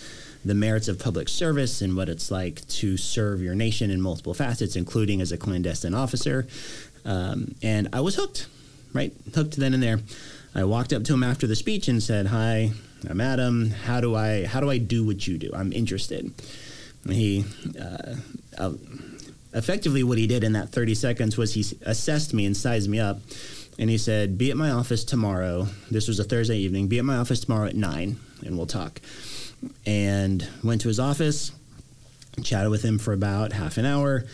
the 0.45 0.55
merits 0.55 0.89
of 0.89 0.99
public 0.99 1.29
service 1.29 1.83
and 1.83 1.97
what 1.97 2.09
it's 2.09 2.31
like 2.31 2.67
to 2.69 2.97
serve 2.97 3.41
your 3.41 3.55
nation 3.55 3.91
in 3.91 4.01
multiple 4.01 4.35
facets, 4.35 4.77
including 4.77 5.21
as 5.21 5.33
a 5.33 5.37
clandestine 5.37 5.95
officer. 5.95 6.47
Um, 7.05 7.55
and 7.63 7.89
I 7.93 8.01
was 8.01 8.17
hooked, 8.17 8.47
right? 8.93 9.13
Hooked 9.35 9.57
then 9.57 9.75
and 9.75 9.83
there. 9.83 10.01
I 10.55 10.65
walked 10.65 10.93
up 10.93 11.05
to 11.05 11.15
him 11.15 11.23
after 11.23 11.47
the 11.47 11.57
speech 11.57 11.89
and 11.89 12.03
said, 12.03 12.27
Hi, 12.27 12.73
I'm 13.07 13.21
Adam. 13.21 13.71
How 13.71 14.01
do 14.01 14.15
I 14.17 14.45
how 14.47 14.61
do 14.61 14.71
I 14.71 14.79
do 14.79 15.05
what 15.05 15.27
you 15.27 15.39
do? 15.39 15.51
I'm 15.55 15.73
interested. 15.73 16.33
He 17.09 17.45
uh, 17.81 18.17
uh, 18.57 18.73
effectively 19.55 20.03
what 20.03 20.19
he 20.19 20.27
did 20.27 20.43
in 20.43 20.53
that 20.53 20.71
30 20.71 20.95
seconds 20.95 21.37
was 21.37 21.55
he 21.55 21.65
assessed 21.83 22.35
me 22.35 22.45
and 22.45 22.57
sized 22.57 22.91
me 22.91 22.99
up, 22.99 23.21
and 23.79 23.89
he 23.89 23.99
said, 23.99 24.37
"Be 24.37 24.51
at 24.51 24.57
my 24.57 24.71
office 24.71 25.05
tomorrow. 25.05 25.69
This 25.91 26.09
was 26.09 26.19
a 26.19 26.25
Thursday 26.25 26.59
evening. 26.59 26.89
Be 26.89 26.99
at 26.99 27.05
my 27.05 27.17
office 27.17 27.41
tomorrow 27.41 27.69
at 27.69 27.77
nine. 27.77 28.19
and 28.45 28.57
we'll 28.57 28.67
talk. 28.67 29.01
And 29.87 30.47
went 30.63 30.81
to 30.83 30.89
his 30.89 31.01
office, 31.01 31.53
chatted 32.43 32.71
with 32.71 32.83
him 32.83 32.99
for 32.99 33.13
about 33.13 33.53
half 33.53 33.79
an 33.79 33.85
hour. 33.85 34.25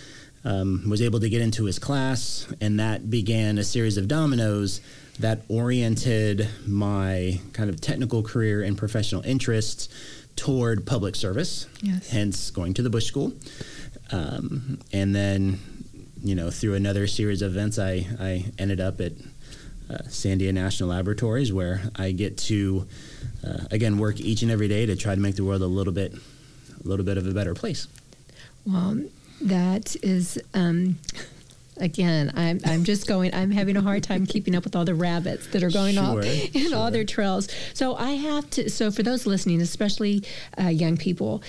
Um, 0.46 0.90
was 0.90 1.00
able 1.00 1.20
to 1.20 1.30
get 1.30 1.40
into 1.40 1.64
his 1.64 1.78
class, 1.78 2.46
and 2.60 2.78
that 2.78 3.08
began 3.08 3.56
a 3.56 3.64
series 3.64 3.96
of 3.96 4.08
dominoes 4.08 4.82
that 5.20 5.42
oriented 5.48 6.48
my 6.66 7.40
kind 7.52 7.70
of 7.70 7.80
technical 7.80 8.22
career 8.22 8.62
and 8.62 8.76
professional 8.76 9.22
interests 9.22 9.88
toward 10.36 10.84
public 10.86 11.14
service, 11.14 11.66
Yes. 11.82 12.10
hence 12.10 12.50
going 12.50 12.74
to 12.74 12.82
the 12.82 12.90
Bush 12.90 13.06
School. 13.06 13.32
Um, 14.10 14.78
and 14.92 15.14
then, 15.14 15.58
you 16.22 16.34
know, 16.34 16.50
through 16.50 16.74
another 16.74 17.06
series 17.06 17.42
of 17.42 17.52
events, 17.52 17.78
I, 17.78 18.06
I 18.18 18.44
ended 18.58 18.80
up 18.80 19.00
at 19.00 19.12
uh, 19.88 19.98
Sandia 20.08 20.52
National 20.52 20.88
Laboratories, 20.88 21.52
where 21.52 21.82
I 21.94 22.10
get 22.12 22.36
to, 22.38 22.86
uh, 23.46 23.64
again, 23.70 23.98
work 23.98 24.20
each 24.20 24.42
and 24.42 24.50
every 24.50 24.66
day 24.68 24.86
to 24.86 24.96
try 24.96 25.14
to 25.14 25.20
make 25.20 25.36
the 25.36 25.44
world 25.44 25.62
a 25.62 25.66
little 25.66 25.92
bit, 25.92 26.12
a 26.14 26.88
little 26.88 27.04
bit 27.04 27.16
of 27.18 27.26
a 27.26 27.32
better 27.32 27.54
place. 27.54 27.86
Well, 28.66 29.04
that 29.42 29.94
is, 30.02 30.38
um, 30.54 30.98
again, 31.76 32.32
I'm, 32.34 32.60
I'm 32.64 32.84
just 32.84 33.06
going, 33.06 33.34
I'm 33.34 33.50
having 33.50 33.76
a 33.76 33.80
hard 33.80 34.02
time 34.02 34.26
keeping 34.26 34.54
up 34.54 34.64
with 34.64 34.76
all 34.76 34.84
the 34.84 34.94
rabbits 34.94 35.46
that 35.48 35.62
are 35.62 35.70
going 35.70 35.94
Sure, 35.94 36.20
off 36.20 36.24
in 36.54 36.72
all 36.74 36.90
their 36.90 37.04
trails. 37.04 37.48
So 37.72 37.96
I 37.96 38.12
have 38.12 38.48
to, 38.50 38.70
so 38.70 38.90
for 38.90 39.02
those 39.02 39.26
listening, 39.26 39.60
especially 39.60 40.22
uh, 40.60 40.68
young 40.68 40.96
people, 40.96 41.42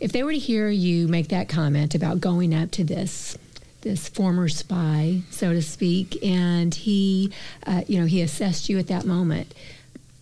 if 0.00 0.12
they 0.12 0.22
were 0.22 0.32
to 0.32 0.38
hear 0.38 0.68
you 0.68 1.08
make 1.08 1.28
that 1.28 1.48
comment 1.48 1.94
about 1.94 2.20
going 2.20 2.54
up 2.54 2.70
to 2.72 2.84
this, 2.84 3.36
this 3.82 4.08
former 4.08 4.48
spy, 4.48 5.22
so 5.30 5.52
to 5.52 5.62
speak, 5.62 6.18
and 6.24 6.74
he, 6.74 7.32
uh, 7.66 7.82
you 7.86 7.98
know, 8.00 8.06
he 8.06 8.20
assessed 8.22 8.68
you 8.68 8.78
at 8.78 8.88
that 8.88 9.04
moment. 9.04 9.54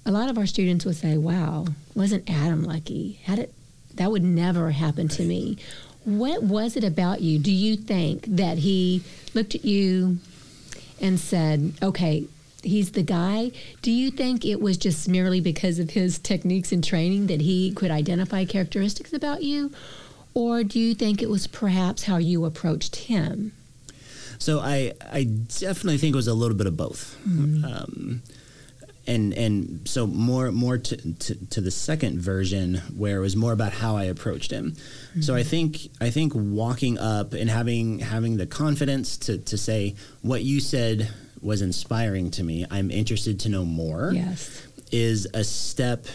A 0.05 0.11
lot 0.13 0.31
of 0.31 0.39
our 0.39 0.47
students 0.47 0.85
would 0.85 0.95
say, 0.97 1.17
"Wow, 1.17 1.67
wasn't 1.95 2.31
Adam 2.31 2.63
lucky? 2.63 3.19
Had 3.25 3.39
it, 3.41 3.53
that 3.97 4.11
would 4.11 4.23
never 4.23 4.71
happen 4.71 5.09
to 5.09 5.25
me." 5.25 5.57
What 6.07 6.45
was 6.45 6.77
it 6.77 6.85
about 6.85 7.21
you? 7.21 7.41
Do 7.41 7.51
you 7.51 7.77
think 7.77 8.25
that 8.29 8.59
he 8.59 9.03
looked 9.35 9.57
at 9.57 9.65
you 9.65 10.19
and 11.01 11.19
said, 11.19 11.73
"Okay, 11.83 12.27
he's 12.63 12.93
the 12.93 13.03
guy"? 13.03 13.51
Do 13.83 13.91
you 13.91 14.13
think 14.13 14.45
it 14.45 14.61
was 14.61 14.77
just 14.77 15.09
merely 15.09 15.41
because 15.41 15.81
of 15.81 15.91
his 15.91 16.19
techniques 16.21 16.71
and 16.71 16.83
training 16.83 17.27
that 17.27 17.41
he 17.41 17.73
could 17.73 17.91
identify 17.91 18.45
characteristics 18.45 19.13
about 19.13 19.43
you, 19.43 19.73
or 20.33 20.63
do 20.63 20.79
you 20.79 20.95
think 20.95 21.21
it 21.21 21.29
was 21.29 21.49
perhaps 21.49 22.05
how 22.05 22.19
you 22.19 22.45
approached 22.45 22.97
him? 22.97 23.51
So 24.39 24.61
I, 24.61 24.93
I 25.01 25.25
definitely 25.25 25.99
think 25.99 26.15
it 26.15 26.17
was 26.17 26.29
a 26.29 26.35
little 26.35 26.57
bit 26.57 26.69
of 26.69 26.77
both. 26.77 27.17
Um, 27.65 28.23
and 29.07 29.33
and 29.35 29.89
so 29.89 30.07
more 30.07 30.51
more 30.53 30.79
to, 30.79 31.13
to, 31.15 31.47
to 31.47 31.61
the 31.61 31.71
second 31.71 32.21
version 32.21 32.77
where 32.97 33.19
it 33.19 33.21
was 33.21 33.37
more 33.37 33.53
about 33.53 33.73
how 33.73 33.97
I 33.97 34.05
approached 34.05 34.51
him. 34.51 34.77
So 35.21 35.35
I 35.35 35.41
mm-hmm. 35.41 35.49
think 35.49 35.79
I 36.01 36.11
think 36.11 36.33
walking 36.35 36.99
up 36.99 37.33
and 37.33 37.49
having 37.49 38.01
having 38.01 38.37
the 38.37 38.47
confidence 38.47 39.17
to, 39.19 39.39
to 39.39 39.57
say 39.57 39.95
what 40.23 40.43
you 40.43 40.61
said 40.61 41.11
was 41.41 41.63
inspiring 41.63 42.31
to 42.33 42.43
me. 42.43 42.67
I'm 42.71 42.91
interested 42.91 43.41
to 43.41 43.49
know 43.49 43.65
more. 43.65 44.13
Yes. 44.13 44.67
Is 44.93 45.27
a 45.35 45.43
step. 45.43 46.07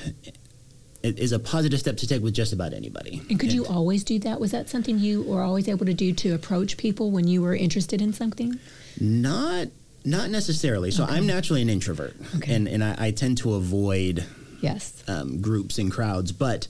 It 1.03 1.17
is 1.17 1.31
a 1.31 1.39
positive 1.39 1.79
step 1.79 1.97
to 1.97 2.07
take 2.07 2.21
with 2.21 2.33
just 2.33 2.53
about 2.53 2.73
anybody. 2.73 3.21
And 3.29 3.39
could 3.39 3.51
you 3.51 3.65
always 3.65 4.03
do 4.03 4.19
that? 4.19 4.39
Was 4.39 4.51
that 4.51 4.69
something 4.69 4.99
you 4.99 5.23
were 5.23 5.41
always 5.41 5.67
able 5.67 5.85
to 5.87 5.95
do 5.95 6.13
to 6.13 6.35
approach 6.35 6.77
people 6.77 7.09
when 7.09 7.27
you 7.27 7.41
were 7.41 7.55
interested 7.55 8.01
in 8.01 8.13
something? 8.13 8.59
Not 8.99 9.69
not 10.05 10.29
necessarily. 10.29 10.91
So 10.91 11.03
I'm 11.05 11.27
naturally 11.27 11.61
an 11.61 11.69
introvert, 11.69 12.15
Okay. 12.37 12.53
and 12.55 12.67
and 12.67 12.83
I, 12.83 12.95
I 13.07 13.11
tend 13.11 13.37
to 13.39 13.53
avoid 13.55 14.25
Yes. 14.61 15.03
um, 15.07 15.41
groups 15.41 15.77
and 15.79 15.91
crowds. 15.91 16.31
But 16.31 16.67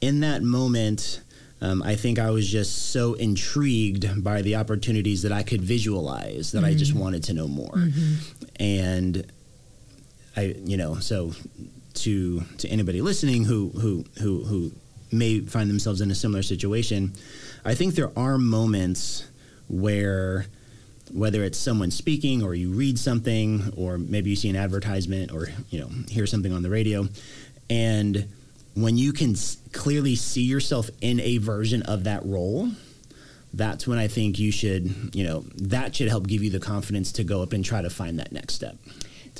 in 0.00 0.20
that 0.20 0.42
moment, 0.42 1.20
um, 1.60 1.82
I 1.82 1.94
think 1.96 2.18
I 2.18 2.30
was 2.30 2.48
just 2.48 2.90
so 2.90 3.14
intrigued 3.14 4.22
by 4.24 4.42
the 4.42 4.56
opportunities 4.56 5.22
that 5.22 5.32
I 5.32 5.42
could 5.42 5.62
visualize 5.62 6.52
that 6.52 6.64
I 6.64 6.74
just 6.74 6.94
wanted 6.94 7.24
to 7.24 7.32
know 7.34 7.48
more. 7.48 7.88
And 8.56 9.24
I, 10.36 10.54
you 10.64 10.76
know, 10.76 10.96
so 10.96 11.32
to 11.94 12.40
to 12.58 12.68
anybody 12.68 13.00
listening 13.00 13.44
who 13.44 13.70
who 13.70 14.04
who 14.20 14.44
who 14.44 14.72
may 15.12 15.40
find 15.40 15.70
themselves 15.70 16.00
in 16.00 16.10
a 16.10 16.14
similar 16.14 16.42
situation, 16.42 17.12
I 17.64 17.74
think 17.74 17.94
there 17.94 18.10
are 18.18 18.36
moments 18.36 19.24
where 19.68 20.46
whether 21.12 21.44
it's 21.44 21.58
someone 21.58 21.90
speaking 21.90 22.42
or 22.42 22.54
you 22.54 22.70
read 22.70 22.98
something 22.98 23.72
or 23.76 23.98
maybe 23.98 24.30
you 24.30 24.36
see 24.36 24.48
an 24.50 24.56
advertisement 24.56 25.32
or 25.32 25.48
you 25.70 25.80
know 25.80 25.88
hear 26.08 26.26
something 26.26 26.52
on 26.52 26.62
the 26.62 26.70
radio. 26.70 27.08
And 27.70 28.28
when 28.74 28.96
you 28.96 29.12
can 29.12 29.32
s- 29.32 29.58
clearly 29.72 30.14
see 30.16 30.42
yourself 30.42 30.90
in 31.00 31.20
a 31.20 31.38
version 31.38 31.82
of 31.82 32.04
that 32.04 32.24
role 32.24 32.70
that's 33.56 33.86
when 33.86 33.98
i 34.00 34.08
think 34.08 34.36
you 34.40 34.50
should 34.50 34.92
you 35.14 35.22
know 35.22 35.44
that 35.54 35.94
should 35.94 36.08
help 36.08 36.26
give 36.26 36.42
you 36.42 36.50
the 36.50 36.58
confidence 36.58 37.12
to 37.12 37.22
go 37.22 37.40
up 37.40 37.52
and 37.52 37.64
try 37.64 37.80
to 37.80 37.88
find 37.88 38.18
that 38.18 38.32
next 38.32 38.54
step 38.54 38.76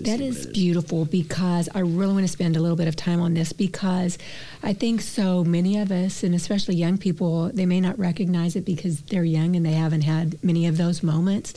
That 0.00 0.20
is 0.20 0.46
it 0.46 0.54
beautiful 0.54 1.04
because 1.04 1.68
I 1.72 1.78
really 1.80 2.14
want 2.14 2.24
to 2.24 2.32
spend 2.32 2.56
a 2.56 2.60
little 2.60 2.76
bit 2.76 2.88
of 2.88 2.96
time 2.96 3.20
on 3.20 3.34
this 3.34 3.52
because 3.52 4.18
I 4.62 4.72
think 4.72 5.00
so 5.00 5.44
many 5.44 5.78
of 5.78 5.92
us, 5.92 6.24
and 6.24 6.34
especially 6.34 6.74
young 6.74 6.98
people, 6.98 7.50
they 7.54 7.64
may 7.64 7.80
not 7.80 7.98
recognize 7.98 8.56
it 8.56 8.64
because 8.64 9.02
they're 9.02 9.24
young 9.24 9.54
and 9.54 9.64
they 9.64 9.72
haven't 9.72 10.02
had 10.02 10.42
many 10.42 10.66
of 10.66 10.78
those 10.78 11.02
moments. 11.04 11.54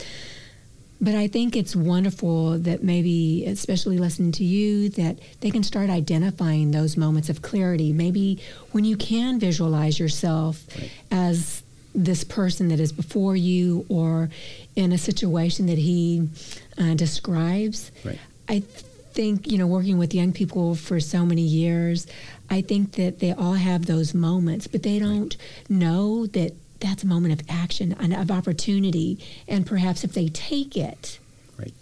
But 1.02 1.16
I 1.16 1.28
think 1.28 1.56
it's 1.56 1.76
wonderful 1.76 2.58
that 2.60 2.84
maybe, 2.84 3.46
especially 3.46 3.98
listening 3.98 4.32
to 4.34 4.44
you, 4.44 4.90
that 4.90 5.18
they 5.42 5.52
can 5.52 5.64
start 5.64 5.90
identifying 5.90 6.72
those 6.72 6.98
moments 6.98 7.30
of 7.30 7.42
clarity. 7.42 7.94
Maybe 7.94 8.40
when 8.72 8.84
you 8.84 8.98
can 8.98 9.40
visualize 9.40 10.00
yourself 10.00 10.66
as 11.12 11.64
this 11.94 12.24
person 12.24 12.68
that 12.70 12.80
is 12.80 12.92
before 12.92 13.36
you 13.36 13.86
or 13.90 14.30
in 14.78 14.92
a 14.92 14.98
situation 14.98 15.66
that 15.66 15.78
he 15.80 16.30
uh, 16.78 16.94
describes. 16.94 17.92
Right. 18.06 18.20
I 18.48 18.60
think, 18.60 19.52
you 19.52 19.58
know, 19.58 19.66
working 19.66 19.98
with 19.98 20.14
young 20.14 20.32
people 20.32 20.76
for 20.76 21.00
so 21.00 21.26
many 21.26 21.42
years, 21.42 22.06
I 22.50 22.62
think 22.62 22.92
that 22.94 23.20
they 23.20 23.34
all 23.34 23.56
have 23.56 23.88
those 23.88 24.14
moments, 24.14 24.68
but 24.68 24.84
they 24.84 25.00
don't 25.00 25.36
know 25.68 26.28
that 26.28 26.52
that's 26.80 27.04
a 27.04 27.08
moment 27.08 27.42
of 27.42 27.48
action 27.50 27.96
and 28.00 28.14
of 28.14 28.30
opportunity. 28.30 29.18
And 29.48 29.66
perhaps 29.66 30.04
if 30.04 30.14
they 30.14 30.28
take 30.30 30.78
it, 30.78 31.18
right 31.58 31.74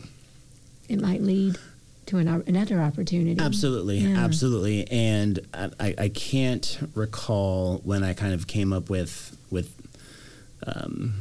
it 0.88 1.02
might 1.02 1.22
lead 1.22 1.58
to 2.06 2.18
an, 2.20 2.28
another 2.48 2.80
opportunity. 2.80 3.42
Absolutely, 3.42 3.98
Yeah. 3.98 4.24
absolutely, 4.24 4.88
and 4.90 5.40
I, 5.54 5.70
I- 5.80 5.96
I 5.98 6.10
can't 6.10 6.78
recall 6.96 7.82
when 7.84 8.04
I 8.06 8.14
kind 8.14 8.34
of 8.34 8.48
came 8.48 8.72
up 8.72 8.90
with 8.90 9.36
with 9.52 9.74
um, 10.66 11.14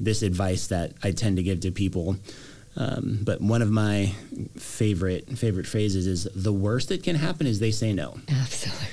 this 0.00 0.22
advice 0.22 0.68
that 0.68 0.92
I 1.02 1.10
tend 1.12 1.36
to 1.38 1.42
give 1.42 1.60
to 1.60 1.70
people. 1.70 2.16
Um, 2.76 3.18
but 3.22 3.40
one 3.40 3.60
of 3.62 3.70
my 3.70 4.12
favorite 4.56 5.36
favorite 5.36 5.66
phrases 5.66 6.06
is 6.06 6.28
the 6.34 6.52
worst 6.52 6.90
that 6.90 7.02
can 7.02 7.16
happen 7.16 7.46
is 7.46 7.58
they 7.58 7.72
say 7.72 7.92
no. 7.92 8.18
Absolutely. 8.28 8.86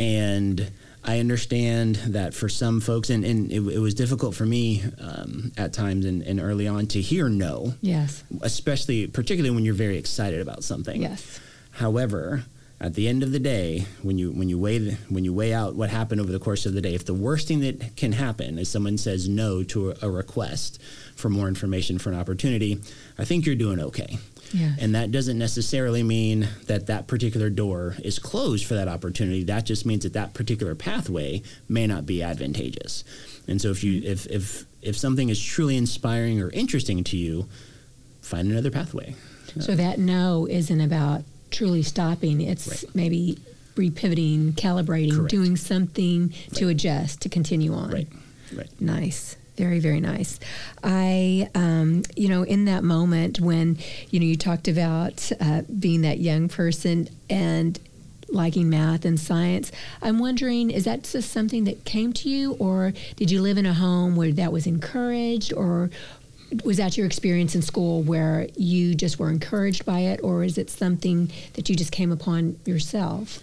And 0.00 0.70
I 1.04 1.20
understand 1.20 1.96
that 1.96 2.34
for 2.34 2.48
some 2.48 2.80
folks, 2.80 3.10
and, 3.10 3.24
and 3.24 3.50
it, 3.52 3.60
it 3.60 3.78
was 3.78 3.94
difficult 3.94 4.34
for 4.34 4.44
me 4.44 4.82
um, 5.00 5.52
at 5.56 5.72
times 5.72 6.04
and, 6.04 6.22
and 6.22 6.40
early 6.40 6.66
on 6.68 6.86
to 6.88 7.00
hear 7.00 7.28
no, 7.28 7.74
Yes. 7.80 8.24
especially 8.42 9.06
particularly 9.06 9.54
when 9.54 9.64
you're 9.64 9.74
very 9.74 9.96
excited 9.96 10.40
about 10.40 10.64
something. 10.64 11.00
Yes. 11.00 11.40
However, 11.70 12.44
at 12.80 12.94
the 12.94 13.08
end 13.08 13.24
of 13.24 13.32
the 13.32 13.40
day, 13.40 13.86
when 14.02 14.18
you 14.18 14.30
when 14.30 14.48
you 14.48 14.56
weigh 14.56 14.78
the, 14.78 14.92
when 15.08 15.24
you 15.24 15.32
weigh 15.32 15.52
out 15.52 15.74
what 15.74 15.90
happened 15.90 16.20
over 16.20 16.30
the 16.30 16.38
course 16.38 16.64
of 16.64 16.74
the 16.74 16.80
day, 16.80 16.94
if 16.94 17.04
the 17.04 17.14
worst 17.14 17.48
thing 17.48 17.60
that 17.60 17.96
can 17.96 18.12
happen 18.12 18.56
is 18.58 18.68
someone 18.68 18.96
says 18.96 19.28
no 19.28 19.64
to 19.64 19.94
a, 20.00 20.08
request 20.08 20.80
for 21.16 21.28
more 21.28 21.48
information 21.48 21.98
for 21.98 22.10
an 22.10 22.18
opportunity, 22.18 22.80
I 23.18 23.24
think 23.24 23.46
you're 23.46 23.56
doing 23.56 23.80
okay. 23.80 24.18
Yes. 24.52 24.78
And 24.80 24.94
that 24.94 25.10
doesn't 25.10 25.36
necessarily 25.38 26.02
mean 26.02 26.48
that 26.66 26.86
that 26.86 27.06
particular 27.08 27.50
door 27.50 27.96
is 28.02 28.18
closed 28.18 28.64
for 28.64 28.74
that 28.74 28.88
opportunity. 28.88 29.44
That 29.44 29.66
just 29.66 29.84
means 29.84 30.04
that 30.04 30.14
that 30.14 30.32
particular 30.32 30.74
pathway 30.74 31.42
may 31.68 31.86
not 31.86 32.06
be 32.06 32.22
advantageous. 32.22 33.04
And 33.48 33.60
so 33.60 33.70
if 33.70 33.82
you 33.82 34.02
if 34.04 34.26
if 34.26 34.64
if 34.82 34.96
something 34.96 35.28
is 35.28 35.42
truly 35.42 35.76
inspiring 35.76 36.40
or 36.40 36.50
interesting 36.50 37.02
to 37.04 37.16
you, 37.16 37.48
find 38.22 38.50
another 38.50 38.70
pathway. 38.70 39.16
So 39.58 39.74
that 39.74 39.98
no 39.98 40.46
isn't 40.48 40.80
about 40.80 41.24
truly 41.50 41.82
stopping. 41.82 42.40
It's 42.40 42.68
Right. 42.68 42.84
maybe 42.94 43.38
repivoting, 43.76 44.52
calibrating, 44.54 45.12
Correct. 45.14 45.30
doing 45.30 45.56
something 45.56 46.32
to 46.54 46.68
adjust, 46.68 47.20
to 47.22 47.28
continue 47.28 47.72
on. 47.74 47.90
Right. 47.90 48.08
Right. 48.54 48.68
Nice. 48.80 49.36
Very, 49.56 49.80
very 49.80 50.00
nice. 50.00 50.38
I, 50.84 51.48
um, 51.54 52.02
you 52.16 52.28
know, 52.28 52.42
in 52.44 52.64
that 52.66 52.84
moment 52.84 53.40
when, 53.40 53.76
you 54.10 54.20
know, 54.20 54.26
you 54.26 54.36
talked 54.36 54.68
about 54.68 55.30
uh, 55.40 55.62
being 55.78 56.02
that 56.02 56.18
young 56.20 56.48
person 56.48 57.08
and 57.28 57.78
liking 58.30 58.68
math 58.70 59.04
and 59.04 59.18
science, 59.18 59.72
I'm 60.00 60.18
wondering, 60.18 60.70
is 60.70 60.84
that 60.84 61.02
just 61.04 61.30
something 61.32 61.64
that 61.64 61.84
came 61.84 62.12
to 62.14 62.28
you, 62.28 62.52
or 62.60 62.92
did 63.16 63.30
you 63.30 63.40
live 63.42 63.58
in 63.58 63.66
a 63.66 63.74
home 63.74 64.14
where 64.16 64.30
that 64.32 64.52
was 64.52 64.66
encouraged, 64.66 65.52
or 65.52 65.90
was 66.64 66.76
that 66.78 66.96
your 66.96 67.06
experience 67.06 67.54
in 67.54 67.62
school 67.62 68.02
where 68.02 68.48
you 68.56 68.94
just 68.94 69.18
were 69.18 69.30
encouraged 69.30 69.84
by 69.84 70.00
it, 70.00 70.20
or 70.22 70.42
is 70.44 70.56
it 70.58 70.70
something 70.70 71.30
that 71.54 71.68
you 71.68 71.76
just 71.76 71.92
came 71.92 72.10
upon 72.12 72.58
yourself? 72.64 73.42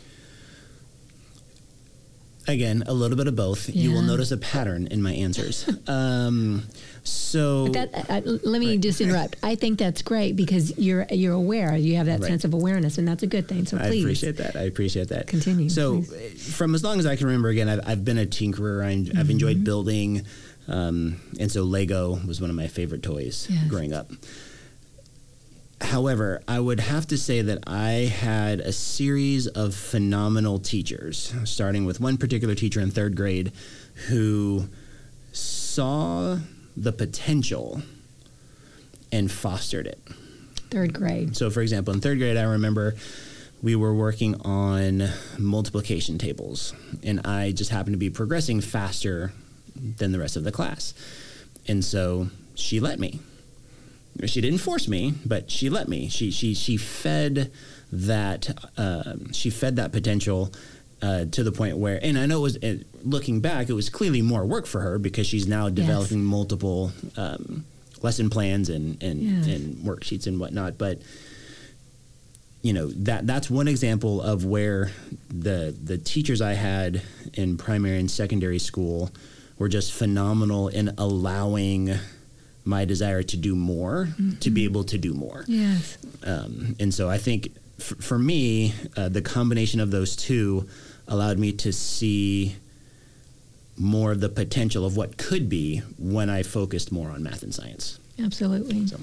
Again, 2.48 2.84
a 2.86 2.94
little 2.94 3.18
bit 3.18 3.26
of 3.28 3.36
both. 3.36 3.70
You 3.74 3.92
will 3.92 4.04
notice 4.04 4.30
a 4.32 4.38
pattern 4.38 4.86
in 4.88 5.02
my 5.02 5.12
answers. 5.14 5.68
um, 5.88 6.62
so 7.04 7.70
That, 7.70 7.90
uh, 8.08 8.22
let 8.44 8.60
me 8.60 8.78
just 8.78 9.02
interrupt. 9.02 9.38
I 9.42 9.56
think 9.56 9.80
that's 9.80 10.04
great 10.04 10.36
because 10.36 10.78
you're 10.78 11.08
you're 11.10 11.34
aware. 11.34 11.76
You 11.76 11.96
have 11.96 12.06
that 12.06 12.20
Right. 12.20 12.28
sense 12.30 12.44
of 12.46 12.54
awareness, 12.54 13.00
and 13.00 13.08
that's 13.08 13.24
a 13.24 13.28
good 13.28 13.48
thing. 13.48 13.66
So 13.66 13.78
please. 13.80 13.84
I 13.84 14.00
appreciate 14.08 14.38
that. 14.38 14.56
I 14.56 14.62
appreciate 14.62 15.08
that. 15.08 15.26
Continue, 15.26 15.70
So, 15.70 16.04
please. 16.04 16.48
uh, 16.50 16.52
from 16.52 16.76
as 16.76 16.84
long 16.84 17.00
as 17.00 17.08
I 17.08 17.16
can 17.16 17.26
remember, 17.26 17.50
again, 17.50 17.68
I've, 17.68 17.82
I've 17.84 18.06
been 18.06 18.20
a 18.20 18.28
tinkerer. 18.28 18.86
I've 19.18 19.30
enjoyed 19.32 19.56
Mm-hmm. 19.58 19.64
building, 19.64 20.22
um, 20.68 21.20
and 21.40 21.52
so 21.52 21.64
Lego 21.64 22.20
was 22.28 22.42
one 22.42 22.50
of 22.50 22.56
my 22.56 22.68
favorite 22.68 23.04
toys 23.04 23.48
Yes. 23.50 23.68
growing 23.70 23.94
up. 23.94 24.10
However, 25.82 26.42
I 26.48 26.60
would 26.60 26.80
have 26.80 27.06
to 27.08 27.18
say 27.18 27.42
that 27.42 27.60
I 27.68 28.10
had 28.12 28.62
a 28.62 28.72
series 28.72 29.46
of 29.48 29.76
phenomenal 29.76 30.58
teachers, 30.60 31.34
starting 31.44 31.86
with 31.86 32.00
one 32.00 32.18
particular 32.18 32.56
teacher 32.56 32.80
in 32.80 32.92
third 32.92 33.16
grade 33.16 33.52
who 34.08 34.68
saw 35.34 36.40
the 36.78 36.92
potential 36.94 37.82
and 39.12 39.30
fostered 39.32 39.86
it. 39.88 40.00
third 40.72 40.94
grade. 40.94 41.36
So, 41.38 41.50
for 41.50 41.62
example, 41.62 41.94
in 41.94 42.02
third 42.02 42.18
grade, 42.20 42.38
I 42.38 42.44
remember 42.44 42.96
we 43.62 43.76
were 43.76 43.94
working 43.94 44.36
on 44.42 45.10
multiplication 45.38 46.18
tables, 46.18 46.74
and 47.04 47.20
I 47.26 47.52
just 47.52 47.70
happened 47.72 47.94
to 47.94 47.98
be 47.98 48.10
progressing 48.10 48.62
faster 48.62 49.32
than 49.76 50.12
the 50.12 50.20
rest 50.20 50.36
of 50.36 50.44
the 50.44 50.52
class. 50.52 50.94
And 51.68 51.84
so 51.84 52.28
she 52.56 52.80
let 52.80 53.00
me. 53.00 53.20
She 54.26 54.40
didn't 54.40 54.60
force 54.60 54.88
me, 54.88 55.14
but 55.26 55.52
she 55.52 55.70
let 55.70 55.88
me. 55.90 56.08
She 56.08 56.32
she 56.32 56.54
she 56.54 56.78
fed 56.78 57.52
that 57.92 58.50
um, 58.78 59.32
she 59.34 59.50
fed 59.50 59.76
that 59.76 59.92
potential 59.92 60.54
uh, 61.02 61.26
to 61.26 61.44
the 61.44 61.52
point 61.52 61.78
where, 61.78 62.00
and 62.02 62.18
I 62.18 62.26
know 62.26 62.38
it 62.40 62.42
was 62.42 62.56
it, 62.58 62.88
looking 63.04 63.42
back, 63.42 63.70
it 63.70 63.74
was 63.74 63.90
clearly 63.90 64.22
more 64.22 64.46
work 64.46 64.66
for 64.68 64.80
her 64.80 64.98
because 64.98 65.28
she's 65.28 65.48
now 65.48 65.68
developing 65.68 66.24
multiple 66.24 66.94
um, 67.18 67.66
lesson 68.02 68.30
plans 68.30 68.70
and 68.70 69.02
and, 69.04 69.22
Yeah. 69.22 69.54
and 69.56 69.76
worksheets 69.86 70.28
and 70.28 70.40
whatnot. 70.40 70.78
But 70.78 71.00
you 72.62 72.72
know 72.74 72.88
that 72.88 73.28
that's 73.28 73.50
one 73.50 73.68
example 73.68 74.22
of 74.22 74.46
where 74.46 74.92
the 75.30 75.76
the 75.84 75.98
teachers 75.98 76.42
I 76.42 76.54
had 76.54 77.02
in 77.34 77.58
primary 77.58 78.00
and 78.00 78.10
secondary 78.10 78.60
school 78.60 79.12
were 79.58 79.70
just 79.70 79.94
phenomenal 79.94 80.68
in 80.68 80.94
allowing 80.98 81.94
my 82.64 82.84
desire 82.86 83.24
to 83.24 83.38
do 83.38 83.56
more 83.56 84.10
to 84.40 84.50
be 84.50 84.64
able 84.64 84.84
to 84.84 84.98
do 84.98 85.14
more. 85.14 85.46
Yes. 85.48 85.98
Um, 86.24 86.76
and 86.80 86.94
so 86.94 87.10
I 87.10 87.18
think 87.18 87.50
f- 87.80 87.94
for 88.00 88.18
me, 88.18 88.74
uh, 88.98 89.10
the 89.10 89.22
combination 89.22 89.80
of 89.80 89.92
those 89.92 90.16
two 90.16 90.68
allowed 91.08 91.38
me 91.38 91.52
to 91.52 91.72
see 91.72 92.56
more 93.78 94.12
of 94.12 94.20
the 94.22 94.30
potential 94.30 94.86
of 94.86 94.98
what 94.98 95.18
could 95.18 95.48
be 95.50 95.80
when 96.00 96.30
I 96.30 96.42
focused 96.44 96.92
more 96.92 97.10
on 97.10 97.22
math 97.24 97.44
and 97.44 97.54
science. 97.54 98.00
Absolutely. 98.22 98.88
So- 98.88 99.02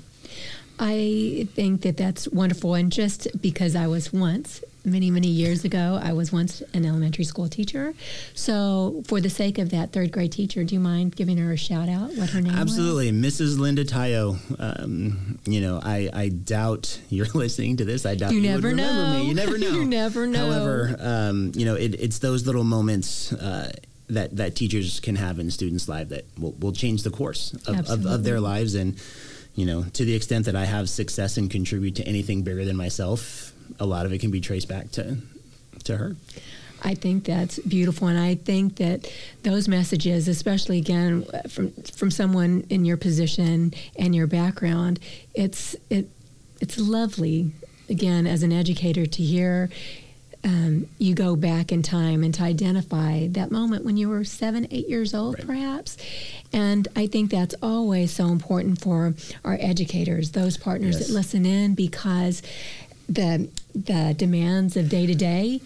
I 0.78 1.46
think 1.54 1.82
that 1.82 1.96
that's 1.96 2.26
wonderful. 2.28 2.74
And 2.74 2.90
just 2.90 3.28
because 3.40 3.76
I 3.76 3.86
was 3.86 4.12
once, 4.12 4.62
many, 4.84 5.10
many 5.10 5.28
years 5.28 5.64
ago, 5.64 5.98
I 6.02 6.12
was 6.12 6.32
once 6.32 6.62
an 6.74 6.84
elementary 6.84 7.24
school 7.24 7.48
teacher. 7.48 7.94
So, 8.34 9.02
for 9.06 9.20
the 9.20 9.30
sake 9.30 9.58
of 9.58 9.70
that 9.70 9.92
third 9.92 10.12
grade 10.12 10.32
teacher, 10.32 10.64
do 10.64 10.74
you 10.74 10.80
mind 10.80 11.16
giving 11.16 11.36
her 11.38 11.52
a 11.52 11.56
shout 11.56 11.88
out? 11.88 12.14
What 12.14 12.30
her 12.30 12.40
name 12.40 12.52
was? 12.52 12.60
Absolutely, 12.60 13.12
Mrs. 13.12 13.58
Linda 13.58 13.84
Tayo. 13.84 14.38
Um, 14.58 15.38
you 15.46 15.60
know, 15.60 15.80
I, 15.82 16.10
I 16.12 16.28
doubt 16.28 17.00
you're 17.08 17.26
listening 17.34 17.76
to 17.78 17.84
this. 17.84 18.06
I 18.06 18.14
doubt 18.14 18.32
You 18.32 18.40
you, 18.40 18.48
never 18.50 18.72
know. 18.72 19.18
me. 19.18 19.28
You 19.28 19.34
never 19.34 19.58
know. 19.58 19.70
You 19.70 19.84
never 19.84 20.26
know. 20.26 20.50
However, 20.50 20.96
um, 21.00 21.52
you 21.54 21.64
know, 21.64 21.74
it, 21.74 21.94
it's 22.00 22.18
those 22.18 22.46
little 22.46 22.64
moments. 22.64 23.32
Uh, 23.32 23.70
that, 24.08 24.36
that 24.36 24.54
teachers 24.56 25.00
can 25.00 25.16
have 25.16 25.38
in 25.38 25.50
students' 25.50 25.88
life 25.88 26.10
that 26.10 26.26
will, 26.38 26.52
will 26.58 26.72
change 26.72 27.02
the 27.02 27.08
course 27.10 27.54
of, 27.66 27.88
of, 27.88 28.04
of 28.04 28.24
their 28.24 28.40
lives 28.40 28.74
and 28.74 29.00
you 29.54 29.64
know 29.64 29.84
to 29.94 30.04
the 30.04 30.14
extent 30.14 30.44
that 30.46 30.56
I 30.56 30.66
have 30.66 30.90
success 30.90 31.38
and 31.38 31.50
contribute 31.50 31.94
to 31.96 32.06
anything 32.06 32.42
bigger 32.42 32.64
than 32.66 32.76
myself 32.76 33.51
a 33.80 33.86
lot 33.86 34.06
of 34.06 34.12
it 34.12 34.18
can 34.20 34.30
be 34.30 34.40
traced 34.40 34.68
back 34.68 34.90
to 34.92 35.16
to 35.84 35.96
her 35.96 36.16
I 36.84 36.96
think 36.96 37.22
that's 37.26 37.60
beautiful, 37.60 38.08
and 38.08 38.18
I 38.18 38.34
think 38.34 38.74
that 38.78 39.08
those 39.44 39.68
messages, 39.68 40.26
especially 40.26 40.78
again 40.78 41.24
from 41.48 41.70
from 41.70 42.10
someone 42.10 42.64
in 42.70 42.84
your 42.84 42.96
position 42.96 43.72
and 43.96 44.16
your 44.16 44.26
background, 44.26 44.98
it's 45.32 45.76
it 45.90 46.08
it's 46.60 46.78
lovely 46.80 47.52
again 47.88 48.26
as 48.26 48.42
an 48.42 48.50
educator 48.50 49.06
to 49.06 49.22
hear. 49.22 49.70
Um, 50.44 50.88
you 50.98 51.14
go 51.14 51.36
back 51.36 51.70
in 51.70 51.82
time 51.84 52.24
and 52.24 52.34
to 52.34 52.42
identify 52.42 53.28
that 53.28 53.52
moment 53.52 53.84
when 53.84 53.96
you 53.96 54.08
were 54.08 54.24
seven, 54.24 54.66
eight 54.72 54.88
years 54.88 55.14
old, 55.14 55.36
Right. 55.38 55.46
perhaps. 55.46 55.96
And 56.52 56.88
I 56.96 57.06
think 57.06 57.30
that's 57.30 57.54
always 57.62 58.10
so 58.10 58.26
important 58.26 58.80
for 58.80 59.14
our 59.44 59.56
educators, 59.60 60.32
those 60.32 60.56
partners 60.56 60.96
Yes. 60.98 61.06
that 61.06 61.14
listen 61.14 61.46
in, 61.46 61.76
because 61.76 62.42
the 63.08 63.48
the 63.74 64.14
demands 64.16 64.76
of 64.76 64.88
day 64.88 65.06
to 65.06 65.14
day, 65.14 65.60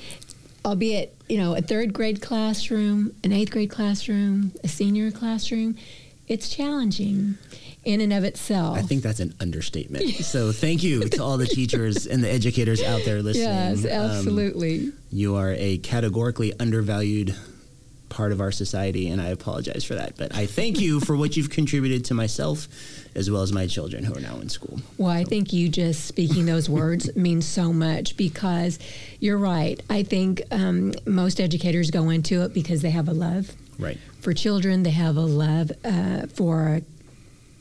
albeit 0.65 1.15
you 1.29 1.39
know 1.39 1.55
a 1.55 1.61
third 1.61 1.93
grade 1.93 2.23
classroom, 2.23 3.15
an 3.25 3.33
eighth 3.33 3.51
grade 3.51 3.71
classroom, 3.71 4.53
a 4.65 4.69
senior 4.69 5.11
classroom, 5.11 5.77
it's 6.29 6.49
challenging 6.49 7.39
in 7.85 8.01
and 8.01 8.13
of 8.13 8.25
itself. 8.25 8.77
I 8.77 8.83
think 8.83 9.03
that's 9.05 9.21
an 9.21 9.33
understatement 9.39 10.09
so 10.25 10.51
thank 10.51 10.83
you 10.83 11.09
to 11.09 11.23
all 11.23 11.39
the 11.39 11.47
teachers 11.47 12.07
and 12.09 12.23
the 12.25 12.29
educators 12.29 12.83
out 12.83 13.05
there 13.05 13.23
listening 13.23 13.47
yes, 13.47 13.85
Um, 13.85 13.91
absolutely. 13.91 14.91
you 15.13 15.37
are 15.37 15.53
a 15.53 15.79
categorically 15.79 16.53
undervalued 16.59 17.37
part 18.09 18.33
of 18.33 18.41
our 18.41 18.51
society 18.51 19.09
and 19.09 19.21
I 19.21 19.29
apologize 19.29 19.85
for 19.85 19.95
that 19.95 20.17
but 20.17 20.35
I 20.35 20.47
thank 20.47 20.81
you 20.81 20.99
for 20.99 21.17
what 21.17 21.37
you've 21.37 21.51
contributed 21.51 22.05
to 22.07 22.15
myself 22.15 22.67
as 23.17 23.31
well 23.31 23.43
as 23.43 23.53
my 23.53 23.67
children 23.67 24.05
who 24.05 24.15
are 24.15 24.21
now 24.21 24.37
in 24.37 24.49
school 24.49 24.79
Well, 24.99 25.11
I 25.11 25.25
think 25.25 25.53
you 25.53 25.69
just 25.69 26.05
speaking 26.05 26.47
those 26.47 26.69
words 26.69 27.15
means 27.27 27.47
so 27.47 27.73
much 27.73 28.17
because 28.17 28.79
you're 29.19 29.39
right. 29.39 29.81
I 29.91 30.03
think 30.03 30.43
um, 30.51 30.93
most 31.07 31.41
educators 31.41 31.91
go 31.91 32.11
into 32.11 32.43
it 32.43 32.55
because 32.55 32.83
they 32.83 32.91
have 32.91 33.09
a 33.09 33.13
love 33.15 33.53
right 33.79 33.99
for 34.21 34.33
children. 34.33 34.83
They 34.83 34.91
have 34.91 35.17
a 35.17 35.21
love 35.23 35.73
uh, 35.85 36.27
for 36.27 36.83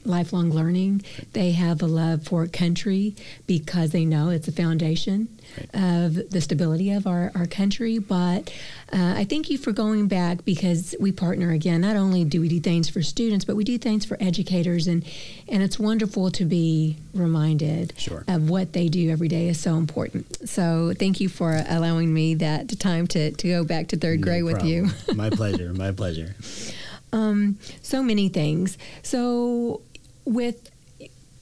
lifelong 0.05 0.49
learning. 0.51 1.01
They 1.33 1.51
have 1.51 1.81
a 1.81 1.85
love 1.87 2.23
for 2.27 2.45
country 2.47 3.15
because 3.47 3.91
they 3.91 4.05
know 4.05 4.29
it's 4.29 4.47
a 4.47 4.51
foundation 4.51 5.27
of 5.73 6.15
the 6.31 6.41
stability 6.41 6.91
of 6.91 7.07
our, 7.07 7.31
our 7.35 7.45
country. 7.45 7.97
But 7.99 8.51
uh, 8.91 9.13
I 9.17 9.25
thank 9.25 9.49
you 9.49 9.57
for 9.57 9.71
going 9.71 10.07
back 10.07 10.43
because 10.45 10.95
we 10.99 11.11
partner 11.11 11.51
again. 11.51 11.81
Not 11.81 11.95
only 11.95 12.23
do 12.23 12.41
we 12.41 12.49
do 12.49 12.59
things 12.59 12.89
for 12.89 13.01
students, 13.01 13.45
but 13.45 13.55
we 13.55 13.63
do 13.63 13.77
things 13.77 14.05
for 14.05 14.17
educators, 14.19 14.87
and 14.87 15.05
and 15.47 15.61
it's 15.63 15.79
wonderful 15.79 16.31
to 16.31 16.45
be 16.45 16.97
reminded 17.13 17.93
Sure. 17.97 18.23
of 18.27 18.49
what 18.49 18.73
they 18.73 18.87
do 18.87 19.09
every 19.09 19.27
day 19.27 19.47
is 19.47 19.59
so 19.59 19.75
important. 19.75 20.47
So 20.49 20.93
thank 20.97 21.19
you 21.19 21.29
for 21.29 21.63
allowing 21.67 22.13
me 22.13 22.35
that 22.35 22.77
time 22.79 23.07
to, 23.07 23.31
to 23.31 23.47
go 23.47 23.63
back 23.63 23.87
to 23.89 23.97
third 23.97 24.19
No 24.19 24.25
grade 24.25 24.43
with 24.43 24.63
you. 24.63 24.87
my 25.15 25.29
pleasure 25.41 25.73
my 25.73 25.91
pleasure 25.91 26.35
Um, 27.13 27.57
so 27.81 28.03
many 28.03 28.27
things. 28.29 28.77
So, 29.03 29.81
with 30.25 30.69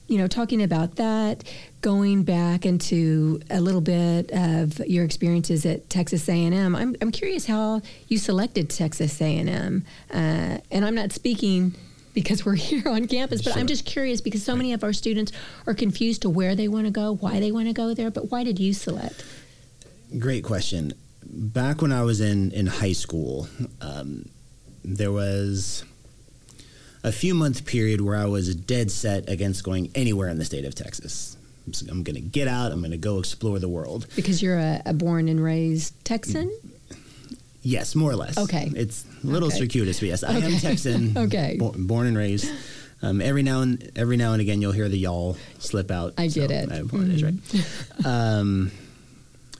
you 0.07 0.17
know, 0.17 0.27
talking 0.27 0.61
about 0.61 0.97
that, 0.97 1.43
going 1.81 2.23
back 2.23 2.65
into 2.65 3.41
a 3.49 3.59
little 3.59 3.81
bit 3.81 4.29
of 4.31 4.79
your 4.87 5.05
experiences 5.05 5.65
at 5.65 5.89
Texas 5.89 6.27
A&M, 6.29 6.75
I'm 6.75 6.95
I'm 7.01 7.11
curious 7.11 7.45
how 7.45 7.81
you 8.07 8.17
selected 8.17 8.69
Texas 8.69 9.19
A&M, 9.21 9.83
uh, 10.11 10.57
and 10.71 10.85
I'm 10.85 10.95
not 10.95 11.11
speaking. 11.11 11.75
Because 12.13 12.45
we're 12.45 12.53
here 12.69 12.87
on 12.87 13.07
campus, 13.07 13.41
but 13.41 13.57
I'm 13.57 13.65
just 13.65 13.85
curious 13.85 14.21
because 14.21 14.43
so 14.43 14.55
many 14.55 14.71
of 14.73 14.83
our 14.83 14.93
students 14.93 15.31
are 15.65 15.73
confused 15.73 16.21
to 16.21 16.29
where 16.29 16.53
they 16.53 16.67
want 16.67 16.85
to 16.85 16.91
go, 16.91 17.15
why 17.15 17.39
they 17.39 17.51
want 17.51 17.65
to 17.69 17.73
go 17.73 17.95
there. 17.95 18.11
But 18.11 18.29
why 18.29 18.43
did 18.43 18.59
you 18.59 18.71
select? 18.71 19.25
Great 20.19 20.43
question. 20.43 20.93
Back 21.25 21.81
when 21.81 21.91
I 21.91 22.03
was 22.03 22.21
in, 22.21 22.51
in 22.51 22.67
high 22.67 22.91
school, 22.91 23.47
um, 23.81 24.29
there 24.83 25.11
was 25.11 25.83
a 27.03 27.11
few 27.11 27.33
month 27.35 27.65
period 27.65 28.01
where 28.01 28.15
I 28.15 28.25
was 28.25 28.55
dead 28.55 28.89
set 28.91 29.29
against 29.29 29.63
going 29.63 29.91
anywhere 29.95 30.29
in 30.29 30.37
the 30.37 30.45
state 30.45 30.65
of 30.65 30.75
Texas. 30.75 31.35
So 31.71 31.85
I'm 31.89 32.03
going 32.03 32.15
to 32.15 32.21
get 32.21 32.47
out. 32.47 32.71
I'm 32.71 32.79
going 32.79 32.91
to 32.91 32.97
go 32.97 33.19
explore 33.19 33.57
the 33.59 33.69
world. 33.69 34.05
Because 34.15 34.41
you're 34.41 34.57
a, 34.59 34.81
a 34.85 34.93
born 34.93 35.27
and 35.29 35.41
raised 35.41 35.93
Texan. 36.03 36.51
Yes, 37.61 37.95
more 37.95 38.11
or 38.11 38.15
less. 38.17 38.37
Okay. 38.37 38.69
It's 38.75 39.05
a 39.23 39.27
little 39.27 39.47
Okay. 39.47 39.59
circuitous, 39.59 39.99
but 39.99 40.07
yes, 40.09 40.23
I 40.23 40.33
am 40.33 40.43
Okay. 40.43 40.59
Texan. 40.59 41.17
Okay. 41.17 41.55
bo- 41.57 41.73
born 41.77 42.07
and 42.07 42.17
raised. 42.17 42.51
Um, 43.01 43.21
every 43.21 43.43
now 43.43 43.61
and 43.61 43.91
every 43.95 44.17
now 44.17 44.33
and 44.33 44.41
again, 44.41 44.61
you'll 44.61 44.71
hear 44.73 44.87
the 44.89 44.97
y'all 44.97 45.37
slip 45.59 45.91
out. 45.91 46.13
I 46.17 46.27
get 46.27 46.49
so 46.49 46.55
it. 46.55 46.69
Mm-hmm. 46.69 48.05
I. 48.05 48.05
Right. 48.05 48.05
um, 48.39 48.71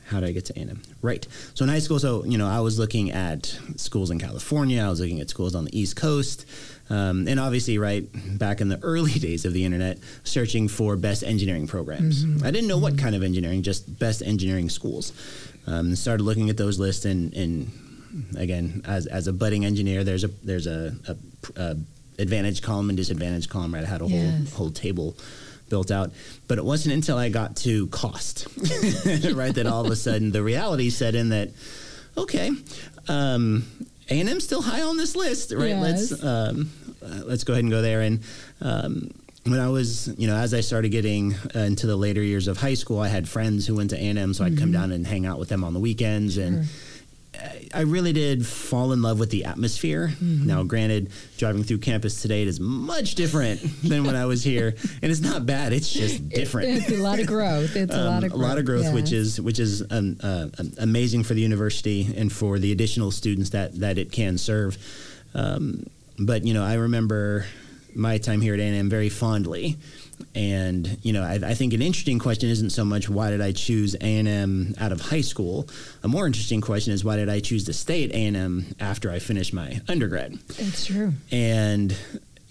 how 0.06 0.20
did 0.20 0.30
I 0.30 0.32
get 0.34 0.46
to 0.46 0.60
A&M? 0.60 0.82
Right. 1.02 1.26
So 1.54 1.64
in 1.64 1.70
high 1.70 1.80
school, 1.80 2.00
so 2.00 2.24
you 2.26 2.38
know, 2.38 2.48
I 2.48 2.60
was 2.60 2.78
looking 2.80 3.12
at 3.12 3.58
schools 3.78 4.12
in 4.12 4.20
California. 4.20 4.82
I 4.84 4.90
was 4.90 5.00
looking 5.00 5.20
at 5.22 5.30
schools 5.30 5.56
on 5.56 5.66
the 5.66 5.78
East 5.78 5.96
Coast, 5.96 6.46
um, 6.90 7.28
and 7.28 7.40
obviously, 7.40 7.78
right 7.78 8.06
back 8.38 8.62
in 8.62 8.70
the 8.70 8.80
early 8.84 9.12
days 9.20 9.46
of 9.46 9.54
the 9.54 9.64
internet, 9.66 9.98
searching 10.24 10.68
for 10.68 10.96
best 10.96 11.24
engineering 11.24 11.68
programs. 11.68 12.26
Mm-hmm. 12.26 12.46
I 12.46 12.52
didn't 12.52 12.68
know 12.68 12.78
what 12.78 12.98
kind 12.98 13.16
of 13.16 13.24
engineering, 13.24 13.64
just 13.64 14.00
best 14.00 14.22
engineering 14.22 14.70
schools. 14.70 15.14
Um, 15.66 15.96
started 15.96 16.24
looking 16.24 16.50
at 16.50 16.58
those 16.58 16.78
lists 16.80 17.06
and, 17.06 17.34
and 17.34 17.72
again, 18.38 18.82
as 18.86 19.08
as 19.08 19.28
a 19.28 19.34
budding 19.34 19.64
engineer, 19.66 20.04
there's 20.04 20.24
a 20.26 20.28
there's 20.44 20.68
a, 20.68 20.94
a, 21.08 21.16
a 21.56 21.76
advantage 22.20 22.62
column 22.62 22.90
and 22.90 22.98
disadvantage 22.98 23.48
column. 23.50 23.74
Right, 23.74 23.84
I 23.84 23.88
had 23.88 24.02
a 24.02 24.06
Yes. 24.08 24.50
whole 24.52 24.66
whole 24.66 24.72
table 24.72 25.16
built 25.70 25.90
out, 25.90 26.12
but 26.50 26.58
it 26.58 26.66
wasn't 26.66 26.94
until 26.94 27.18
I 27.18 27.30
got 27.30 27.56
to 27.58 27.88
cost, 27.88 28.46
right, 29.34 29.56
that 29.56 29.66
all 29.66 29.86
of 29.86 29.92
a 29.92 29.96
sudden 29.96 30.32
the 30.32 30.44
reality 30.44 30.90
set 30.90 31.16
in 31.16 31.30
that 31.30 31.50
okay, 32.18 32.52
um, 33.08 33.66
A 34.10 34.20
and 34.20 34.30
M 34.30 34.40
still 34.40 34.62
high 34.62 34.82
on 34.82 34.98
this 34.98 35.16
list, 35.16 35.52
right? 35.52 35.70
Yes. 35.70 36.12
Let's 36.12 36.24
um, 36.24 36.72
uh, 37.02 37.22
let's 37.26 37.44
go 37.44 37.54
ahead 37.54 37.64
and 37.64 37.72
go 37.72 37.82
there. 37.82 38.02
And 38.02 38.20
um, 38.62 39.12
when 39.46 39.60
I 39.60 39.70
was, 39.70 40.08
you 40.18 40.28
know, 40.28 40.36
as 40.36 40.54
I 40.54 40.62
started 40.62 40.90
getting 40.90 41.36
uh, 41.56 41.60
into 41.60 41.88
the 41.88 41.96
later 41.96 42.22
years 42.22 42.48
of 42.48 42.58
high 42.58 42.76
school, 42.76 43.00
I 43.00 43.10
had 43.10 43.28
friends 43.28 43.68
who 43.68 43.76
went 43.76 43.90
to 43.92 43.98
A 43.98 44.08
and 44.08 44.20
M, 44.20 44.34
so 44.34 44.46
I'd 44.46 44.58
come 44.58 44.72
down 44.72 44.92
and 44.92 45.06
hang 45.06 45.26
out 45.26 45.40
with 45.40 45.50
them 45.50 45.64
on 45.64 45.74
the 45.74 45.80
weekends 45.80 46.38
and. 46.38 46.66
I- 47.74 47.82
really 47.82 48.14
did 48.14 48.46
fall 48.46 48.94
in 48.94 49.02
love 49.02 49.20
with 49.20 49.30
the 49.32 49.46
atmosphere. 49.46 50.14
Now, 50.22 50.64
granted, 50.64 51.10
driving 51.38 51.64
through 51.64 51.80
campus 51.80 52.22
today 52.22 52.44
it 52.44 52.48
is 52.48 52.60
much 52.60 53.16
different 53.16 53.62
than 53.84 54.04
when 54.04 54.16
I 54.16 54.26
was 54.26 54.44
here, 54.44 54.76
and 55.02 55.12
it's 55.12 55.22
not 55.22 55.46
bad. 55.46 55.74
It's 55.74 55.92
just 55.92 56.30
different. 56.30 56.70
It's 56.70 56.92
a 56.92 56.98
lot 56.98 57.20
of 57.20 57.28
growth. 57.28 57.76
It's 57.76 57.94
a 57.94 58.00
Um, 58.00 58.06
lot 58.06 58.24
of 58.24 58.30
growth. 58.32 58.42
a 58.42 58.46
lot 58.48 58.58
of 58.60 58.66
growth, 58.66 58.94
which 58.94 59.12
is 59.12 59.42
which 59.42 59.60
is 59.60 59.84
um, 59.90 60.18
uh, 60.22 60.48
amazing 60.78 61.24
for 61.24 61.34
the 61.34 61.42
university 61.42 62.14
and 62.16 62.32
for 62.32 62.60
the 62.60 62.72
additional 62.72 63.12
students 63.12 63.50
that 63.52 63.80
that 63.80 63.98
it 63.98 64.12
can 64.12 64.38
serve. 64.38 64.78
Um, 65.34 65.86
but 66.20 66.46
you 66.46 66.54
know, 66.54 66.64
I 66.64 66.76
remember 66.76 67.46
my 67.96 68.18
time 68.20 68.42
here 68.42 68.54
at 68.54 68.60
A&M 68.60 68.90
very 68.90 69.10
fondly, 69.10 69.78
and 70.36 70.98
you 71.02 71.14
know, 71.14 71.24
I, 71.24 71.34
I 71.36 71.54
think 71.54 71.74
an 71.74 71.82
interesting 71.82 72.20
question 72.20 72.50
isn't 72.50 72.70
so 72.72 72.84
much 72.86 73.10
why 73.10 73.30
did 73.32 73.42
I 73.42 73.52
choose 73.52 73.96
A&M 73.96 74.76
out 74.80 74.92
of 74.92 75.02
high 75.02 75.22
school. 75.22 75.68
A 76.04 76.08
more 76.08 76.26
interesting 76.26 76.62
question 76.62 76.94
is 76.94 77.04
why 77.04 77.16
did 77.18 77.30
I 77.30 77.40
choose 77.40 77.66
to 77.66 77.74
stay 77.74 78.04
at 78.06 78.12
A&M 78.12 78.66
after 78.80 79.12
I 79.12 79.20
finished 79.20 79.54
my 79.54 79.80
undergrad 79.88 80.38
It's 80.58 80.86
true. 80.86 81.14
and 81.32 81.96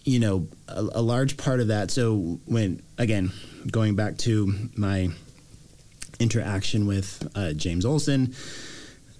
you 0.04 0.18
know 0.18 0.48
a, 0.68 0.80
a 0.80 1.02
large 1.02 1.36
part 1.36 1.60
of 1.60 1.68
that 1.68 1.90
so 1.92 2.40
when 2.46 2.82
again 2.98 3.30
going 3.70 3.94
back 3.94 4.16
to 4.18 4.52
my 4.76 5.08
interaction 6.18 6.86
with 6.86 7.26
uh, 7.36 7.52
james 7.52 7.84
olson 7.84 8.34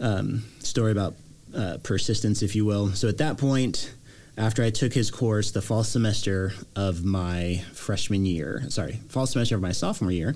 um, 0.01 0.43
story 0.59 0.91
about 0.91 1.15
uh, 1.57 1.77
persistence 1.85 2.43
if 2.43 2.57
you 2.57 2.65
will 2.65 2.89
so 2.95 3.07
at 3.09 3.19
that 3.19 3.39
point 3.39 3.95
after 4.37 4.62
i 4.62 4.71
took 4.71 4.92
his 4.92 5.11
course 5.11 5.51
the 5.51 5.62
fall 5.62 5.85
semester 5.85 6.53
of 6.75 7.05
my 7.05 7.62
freshman 7.73 8.25
year 8.25 8.62
sorry 8.68 9.01
fall 9.09 9.27
semester 9.27 9.55
of 9.55 9.61
my 9.61 9.73
sophomore 9.73 10.11
year 10.11 10.35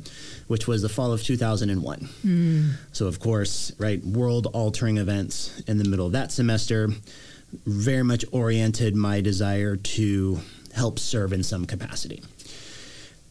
which 0.48 0.66
was 0.66 0.82
the 0.82 0.88
fall 0.88 1.12
of 1.12 1.22
2001 1.22 2.00
hmm. 2.22 2.70
so 2.92 3.06
of 3.06 3.20
course 3.20 3.72
right 3.78 4.04
world 4.04 4.46
altering 4.52 4.98
events 4.98 5.60
in 5.62 5.78
the 5.78 5.84
middle 5.84 6.06
of 6.06 6.12
that 6.12 6.30
semester 6.30 6.88
very 7.64 8.02
much 8.02 8.24
oriented 8.32 8.94
my 8.94 9.20
desire 9.20 9.76
to 9.76 10.40
help 10.74 10.98
serve 10.98 11.32
in 11.32 11.42
some 11.42 11.64
capacity. 11.64 12.22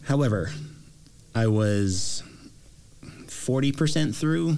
However, 0.04 0.52
I 1.34 1.48
was 1.48 2.24
40% 3.04 4.16
through 4.16 4.58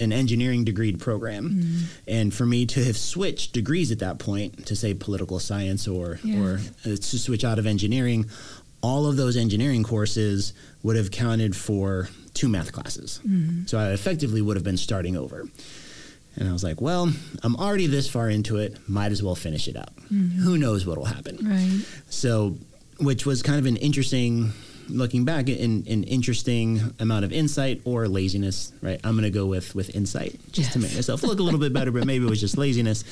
an 0.00 0.12
engineering 0.12 0.64
degree 0.64 0.94
program. 0.94 1.50
Mm-hmm. 1.50 1.84
And 2.06 2.34
for 2.34 2.46
me 2.46 2.66
to 2.66 2.84
have 2.84 2.96
switched 2.96 3.52
degrees 3.52 3.90
at 3.90 3.98
that 3.98 4.18
point 4.18 4.66
to 4.66 4.76
say 4.76 4.94
political 4.94 5.38
science 5.40 5.88
or 5.88 6.18
Yeah. 6.22 6.40
or 6.40 6.54
uh, 6.84 6.96
to 6.96 7.18
switch 7.18 7.44
out 7.44 7.58
of 7.58 7.66
engineering, 7.66 8.26
all 8.80 9.06
of 9.06 9.16
those 9.16 9.36
engineering 9.36 9.82
courses 9.82 10.52
would 10.84 10.96
have 10.96 11.10
counted 11.10 11.56
for 11.56 12.08
two 12.34 12.48
math 12.48 12.70
classes. 12.72 13.20
Mm-hmm. 13.26 13.66
So 13.66 13.78
I 13.78 13.90
effectively 13.90 14.40
would 14.40 14.56
have 14.56 14.64
been 14.64 14.76
starting 14.76 15.16
over. 15.16 15.48
And 16.36 16.48
I 16.48 16.52
was 16.52 16.62
like, 16.62 16.80
well, 16.80 17.12
I'm 17.42 17.56
already 17.56 17.88
this 17.88 18.08
far 18.08 18.30
into 18.30 18.58
it, 18.58 18.78
might 18.88 19.10
as 19.10 19.20
well 19.24 19.34
finish 19.34 19.66
it 19.66 19.76
out. 19.76 19.96
Mm-hmm. 19.96 20.38
Who 20.42 20.56
knows 20.56 20.86
what'll 20.86 21.06
happen? 21.06 21.38
Right. 21.42 21.84
So, 22.08 22.56
which 23.00 23.26
was 23.26 23.42
kind 23.42 23.58
of 23.58 23.66
an 23.66 23.76
interesting, 23.78 24.52
looking 24.88 25.24
back, 25.24 25.48
an, 25.48 25.84
an 25.88 26.04
interesting 26.04 26.94
amount 26.98 27.24
of 27.24 27.32
insight 27.32 27.82
or 27.84 28.08
laziness, 28.08 28.72
right? 28.82 29.00
I'm 29.04 29.12
going 29.12 29.24
to 29.24 29.30
go 29.30 29.46
with 29.46 29.74
with 29.74 29.94
insight 29.94 30.38
just 30.52 30.72
to 30.72 30.78
make 30.78 30.94
myself 30.94 31.22
look 31.22 31.38
a 31.38 31.42
little 31.42 31.60
bit 31.60 31.72
better, 31.72 31.90
but 31.90 32.06
maybe 32.06 32.26
it 32.26 32.30
was 32.30 32.40
just 32.40 32.58
laziness 32.58 33.04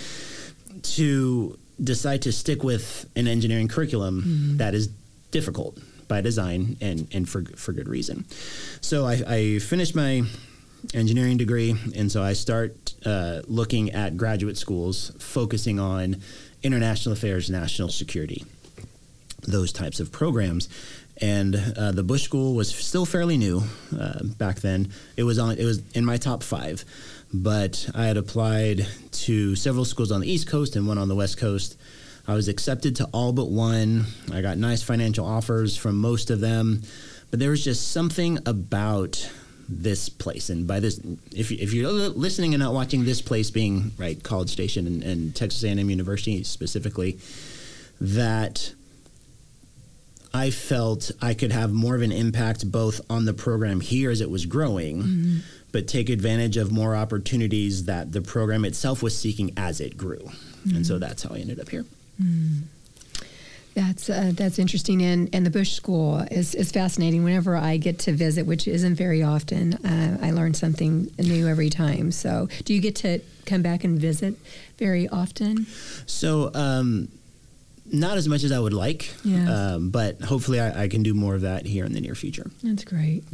to 0.82 1.58
decide 1.82 2.22
to 2.22 2.32
stick 2.32 2.62
with 2.62 3.08
an 3.16 3.26
engineering 3.28 3.68
curriculum 3.68 4.56
that 4.58 4.74
is 4.74 4.88
difficult 5.30 5.78
by 6.08 6.20
design 6.20 6.76
and 6.80 7.08
and 7.12 7.28
for 7.28 7.44
for 7.56 7.72
good 7.72 7.88
reason. 7.88 8.24
So 8.80 9.06
I, 9.06 9.22
I 9.26 9.58
finished 9.58 9.94
my 9.94 10.22
engineering 10.94 11.36
degree, 11.36 11.74
and 11.94 12.10
so 12.10 12.22
I 12.22 12.32
start 12.34 12.94
uh, 13.04 13.42
looking 13.46 13.90
at 13.92 14.16
graduate 14.16 14.56
schools 14.56 15.12
focusing 15.18 15.78
on 15.80 16.22
international 16.62 17.12
affairs, 17.12 17.50
national 17.50 17.88
security, 17.88 18.44
those 19.46 19.72
types 19.72 20.00
of 20.00 20.12
programs. 20.12 20.68
And 21.20 21.56
uh, 21.76 21.92
the 21.92 22.02
Bush 22.02 22.22
School 22.22 22.54
was 22.54 22.74
still 22.74 23.06
fairly 23.06 23.38
new 23.38 23.62
uh, 23.98 24.22
back 24.38 24.60
then. 24.60 24.90
It 25.16 25.22
was 25.22 25.38
on. 25.38 25.56
It 25.56 25.64
was 25.64 25.80
in 25.94 26.04
my 26.04 26.18
top 26.18 26.42
five, 26.42 26.84
but 27.32 27.88
I 27.94 28.04
had 28.04 28.18
applied 28.18 28.86
to 29.12 29.56
several 29.56 29.86
schools 29.86 30.12
on 30.12 30.20
the 30.20 30.30
East 30.30 30.46
Coast 30.46 30.76
and 30.76 30.86
one 30.86 30.98
on 30.98 31.08
the 31.08 31.14
West 31.14 31.38
Coast. 31.38 31.78
I 32.28 32.34
was 32.34 32.48
accepted 32.48 32.96
to 32.96 33.04
all 33.12 33.32
but 33.32 33.48
one. 33.48 34.04
I 34.32 34.42
got 34.42 34.58
nice 34.58 34.82
financial 34.82 35.24
offers 35.24 35.76
from 35.76 35.96
most 35.96 36.30
of 36.30 36.40
them, 36.40 36.82
but 37.30 37.40
there 37.40 37.50
was 37.50 37.64
just 37.64 37.92
something 37.92 38.38
about 38.44 39.30
this 39.68 40.08
place. 40.08 40.50
And 40.50 40.66
by 40.66 40.80
this, 40.80 41.00
if, 41.34 41.50
if 41.50 41.72
you're 41.72 41.90
listening 41.90 42.54
and 42.54 42.62
not 42.62 42.74
watching 42.74 43.04
this 43.04 43.22
place 43.22 43.50
being 43.50 43.92
right, 43.98 44.20
College 44.22 44.50
Station 44.50 44.86
and, 44.86 45.02
and 45.02 45.34
Texas 45.34 45.64
A&M 45.64 45.90
University 45.90 46.42
specifically, 46.44 47.18
that 48.00 48.74
I 50.36 50.50
felt 50.50 51.10
I 51.22 51.32
could 51.34 51.50
have 51.52 51.72
more 51.72 51.96
of 51.96 52.02
an 52.02 52.12
impact 52.12 52.70
both 52.70 53.00
on 53.08 53.24
the 53.24 53.32
program 53.32 53.80
here 53.80 54.10
as 54.10 54.20
it 54.20 54.30
was 54.30 54.44
growing, 54.44 55.40
but 55.72 55.88
take 55.88 56.10
advantage 56.10 56.56
of 56.58 56.70
more 56.70 56.94
opportunities 56.94 57.84
that 57.86 58.12
the 58.12 58.20
program 58.20 58.64
itself 58.64 59.02
was 59.02 59.16
seeking 59.16 59.52
as 59.56 59.80
it 59.80 59.96
grew. 59.96 60.30
And 60.74 60.86
so 60.86 60.98
that's 60.98 61.22
how 61.22 61.34
I 61.34 61.38
ended 61.38 61.58
up 61.60 61.68
here. 61.70 61.84
That's 63.74 64.08
uh, 64.08 64.32
that's 64.34 64.58
interesting, 64.58 65.02
and 65.02 65.28
and 65.34 65.44
the 65.44 65.50
Bush 65.50 65.72
School 65.72 66.20
is, 66.30 66.54
is 66.54 66.72
fascinating. 66.72 67.24
Whenever 67.24 67.56
I 67.56 67.76
get 67.76 67.98
to 68.00 68.12
visit, 68.12 68.46
which 68.46 68.66
isn't 68.66 68.94
very 68.96 69.22
often, 69.22 69.74
uh, 69.74 70.18
I 70.22 70.30
learn 70.30 70.54
something 70.54 71.10
new 71.18 71.46
every 71.46 71.68
time. 71.68 72.10
So, 72.10 72.48
do 72.64 72.72
you 72.72 72.80
get 72.80 72.96
to 72.96 73.20
come 73.44 73.60
back 73.60 73.84
and 73.84 73.98
visit 74.00 74.34
very 74.78 75.08
often? 75.08 75.66
So, 76.06 76.50
um, 76.54 77.08
not 77.92 78.16
as 78.18 78.28
much 78.28 78.42
as 78.44 78.52
I 78.52 78.58
would 78.58 78.72
like, 78.72 79.12
Yes. 79.24 79.48
um, 79.48 79.90
but 79.90 80.20
hopefully 80.20 80.60
I, 80.60 80.84
I 80.84 80.88
can 80.88 81.02
do 81.02 81.14
more 81.14 81.34
of 81.34 81.42
that 81.42 81.66
here 81.66 81.84
in 81.84 81.92
the 81.92 82.00
near 82.00 82.14
future. 82.14 82.50
That's 82.62 82.84
great. 82.84 83.24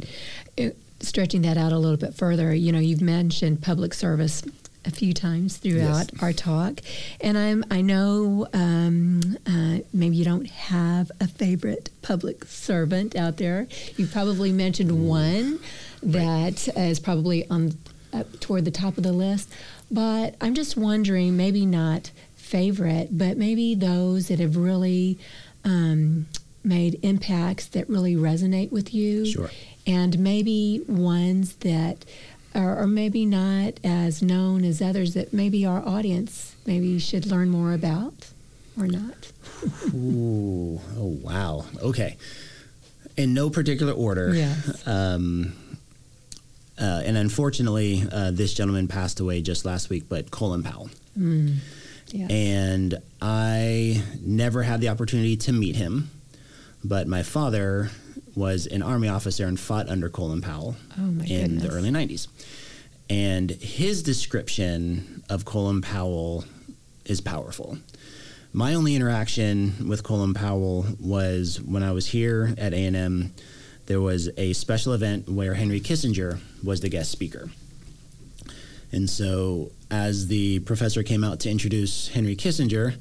It, 0.57 0.77
stretching 0.99 1.41
that 1.41 1.57
out 1.57 1.71
a 1.73 1.77
little 1.77 1.97
bit 1.97 2.13
further, 2.13 2.53
you 2.53 2.71
know, 2.71 2.79
you've 2.79 3.01
mentioned 3.01 3.61
public 3.61 3.93
service 3.93 4.43
a 4.85 4.91
few 4.91 5.13
times 5.13 5.57
throughout 5.57 6.11
Yes. 6.11 6.21
our 6.21 6.33
talk, 6.33 6.81
and 7.21 7.37
I'm 7.37 7.63
I 7.71 7.79
know 7.81 8.47
um, 8.53 9.37
uh, 9.47 9.77
maybe 9.93 10.17
you 10.17 10.25
don't 10.25 10.49
have 10.49 11.09
a 11.21 11.27
favorite 11.27 11.89
public 12.01 12.43
servant 12.45 13.15
out 13.15 13.37
there. 13.37 13.67
You 13.95 14.07
probably 14.07 14.51
mentioned 14.51 15.07
one 15.07 15.59
that 16.01 16.67
is 16.77 16.99
probably 16.99 17.47
on 17.49 17.77
up 18.11 18.39
toward 18.41 18.65
the 18.65 18.71
top 18.71 18.97
of 18.97 19.03
the 19.03 19.13
list, 19.13 19.49
but 19.89 20.35
I'm 20.41 20.53
just 20.53 20.75
wondering, 20.75 21.37
maybe 21.37 21.65
not 21.65 22.11
favorite, 22.57 23.07
but 23.17 23.35
maybe 23.35 23.73
those 23.73 24.27
that 24.27 24.39
have 24.39 24.55
really 24.55 25.17
um, 25.65 26.27
made 26.63 26.99
impacts 27.01 27.65
that 27.67 27.89
really 27.89 28.15
resonate 28.15 28.71
with 28.71 28.93
you 28.93 29.25
Sure. 29.25 29.49
and 29.87 30.19
maybe 30.19 30.81
ones 30.87 31.55
that 31.69 32.05
are, 32.53 32.77
are 32.77 32.87
maybe 32.87 33.25
not 33.25 33.73
as 33.83 34.21
known 34.21 34.63
as 34.63 34.81
others 34.81 35.15
that 35.15 35.33
maybe 35.33 35.65
our 35.65 35.81
audience 35.95 36.55
maybe 36.67 36.99
should 36.99 37.25
learn 37.25 37.49
more 37.49 37.73
about 37.73 38.13
or 38.79 38.85
not. 38.87 39.31
Ooh, 39.95 40.79
oh 40.95 41.17
wow. 41.23 41.65
Okay. 41.81 42.17
In 43.17 43.33
no 43.33 43.49
particular 43.49 43.93
order. 43.93 44.33
Yes. 44.35 44.87
Um, 44.87 45.53
uh, 46.79 47.01
and 47.05 47.17
unfortunately, 47.17 48.03
uh, 48.11 48.29
this 48.31 48.53
gentleman 48.53 48.87
passed 48.87 49.19
away 49.19 49.41
just 49.41 49.65
last 49.65 49.89
week, 49.89 50.03
but 50.07 50.29
Colin 50.31 50.61
Powell. 50.63 50.89
Yeah. 52.13 52.27
And 52.29 52.95
I 53.21 54.03
never 54.21 54.61
had 54.61 54.81
the 54.81 54.89
opportunity 54.89 55.35
to 55.37 55.51
meet 55.51 55.75
him, 55.75 56.11
but 56.83 57.07
my 57.07 57.23
father 57.23 57.89
was 58.35 58.67
an 58.67 58.83
Army 58.83 59.07
officer 59.07 59.47
and 59.47 59.59
fought 59.59 59.89
under 59.89 60.09
Colin 60.09 60.41
Powell 60.41 60.75
Oh, 60.97 61.21
in 61.25 61.57
the 61.57 61.69
early 61.69 61.89
90s. 61.89 62.27
And 63.09 63.49
his 63.49 64.03
description 64.03 65.23
of 65.27 65.43
Colin 65.43 65.81
Powell 65.81 66.45
is 67.05 67.19
powerful. 67.19 67.77
My 68.53 68.75
only 68.75 68.95
interaction 68.95 69.87
with 69.89 70.03
Colin 70.03 70.35
Powell 70.35 70.85
was 70.99 71.59
when 71.59 71.81
I 71.81 71.91
was 71.93 72.05
here 72.07 72.53
at 72.59 72.73
A&M. 72.73 73.33
There 73.87 73.99
was 74.01 74.29
a 74.37 74.53
special 74.53 74.93
event 74.93 75.27
where 75.27 75.55
Henry 75.55 75.81
Kissinger 75.81 76.39
was 76.63 76.81
the 76.81 76.89
guest 76.89 77.11
speaker. 77.11 77.49
And 78.91 79.09
so 79.09 79.71
as 79.93 80.25
the 80.25 80.57
professor 80.61 81.03
came 81.03 81.23
out 81.23 81.39
to 81.39 81.51
introduce 81.51 82.07
Henry 82.07 82.35
Kissinger, 82.35 82.95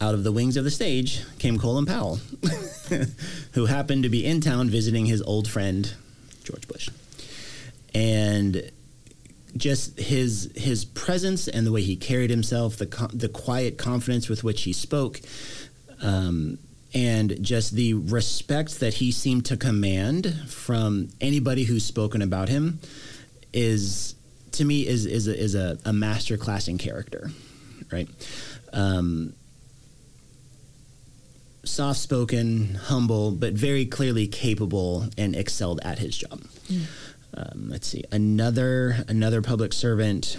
out 0.00 0.12
of 0.12 0.24
the 0.24 0.32
wings 0.32 0.56
of 0.56 0.64
the 0.64 0.72
stage 0.72 1.22
came 1.38 1.56
Colin 1.56 1.86
Powell, 1.86 2.18
who 3.52 3.66
happened 3.66 4.02
to 4.02 4.08
be 4.08 4.26
in 4.26 4.40
town 4.40 4.68
visiting 4.68 5.06
his 5.06 5.22
old 5.22 5.46
friend 5.46 5.94
George 6.42 6.66
Bush, 6.66 6.90
and 7.94 8.72
just 9.56 10.00
his 10.00 10.50
his 10.56 10.84
presence 10.84 11.46
and 11.46 11.64
the 11.64 11.70
way 11.70 11.82
he 11.82 11.94
carried 11.94 12.30
himself, 12.30 12.76
the 12.76 12.86
the 13.14 13.28
quiet 13.28 13.78
confidence 13.78 14.28
with 14.28 14.42
which 14.42 14.64
he 14.64 14.72
spoke, 14.72 15.20
um, 16.02 16.58
and 16.92 17.40
just 17.40 17.72
the 17.74 17.94
respect 17.94 18.80
that 18.80 18.94
he 18.94 19.12
seemed 19.12 19.46
to 19.46 19.56
command 19.56 20.34
from 20.48 21.08
anybody 21.20 21.62
who's 21.62 21.84
spoken 21.84 22.20
about 22.20 22.48
him, 22.48 22.80
is 23.52 24.15
to 24.56 24.64
me 24.64 24.86
is 24.86 25.06
is 25.06 25.28
a, 25.28 25.38
is 25.38 25.54
a, 25.54 25.78
a 25.84 25.92
master 25.92 26.36
class 26.36 26.68
in 26.68 26.78
character, 26.78 27.30
right? 27.92 28.08
Um, 28.72 29.34
soft 31.64 32.00
spoken, 32.00 32.74
humble, 32.74 33.32
but 33.32 33.52
very 33.52 33.86
clearly 33.86 34.26
capable 34.26 35.06
and 35.18 35.34
excelled 35.34 35.80
at 35.82 35.98
his 35.98 36.16
job. 36.16 36.40
Mm. 36.68 36.82
Um, 37.34 37.68
let's 37.68 37.86
see 37.86 38.04
another 38.10 39.04
another 39.08 39.42
public 39.42 39.72
servant 39.72 40.38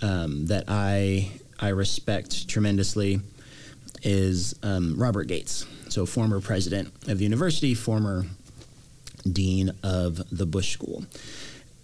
um, 0.00 0.46
that 0.46 0.64
I 0.68 1.30
I 1.60 1.68
respect 1.68 2.48
tremendously 2.48 3.20
is 4.02 4.54
um, 4.62 4.96
Robert 4.98 5.24
Gates. 5.24 5.66
So 5.88 6.06
former 6.06 6.40
president 6.40 6.92
of 7.06 7.18
the 7.18 7.24
university, 7.24 7.74
former 7.74 8.26
dean 9.30 9.72
of 9.82 10.20
the 10.30 10.46
Bush 10.46 10.72
School. 10.72 11.04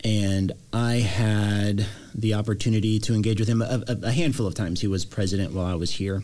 And 0.02 0.52
I 0.72 0.94
had 0.94 1.86
the 2.14 2.34
opportunity 2.34 2.98
to 3.00 3.14
engage 3.14 3.38
with 3.38 3.48
him 3.48 3.62
a, 3.62 3.82
a 4.02 4.12
handful 4.12 4.46
of 4.46 4.54
times. 4.54 4.80
He 4.80 4.86
was 4.86 5.04
president 5.04 5.52
while 5.52 5.66
I 5.66 5.74
was 5.74 5.92
here 5.92 6.22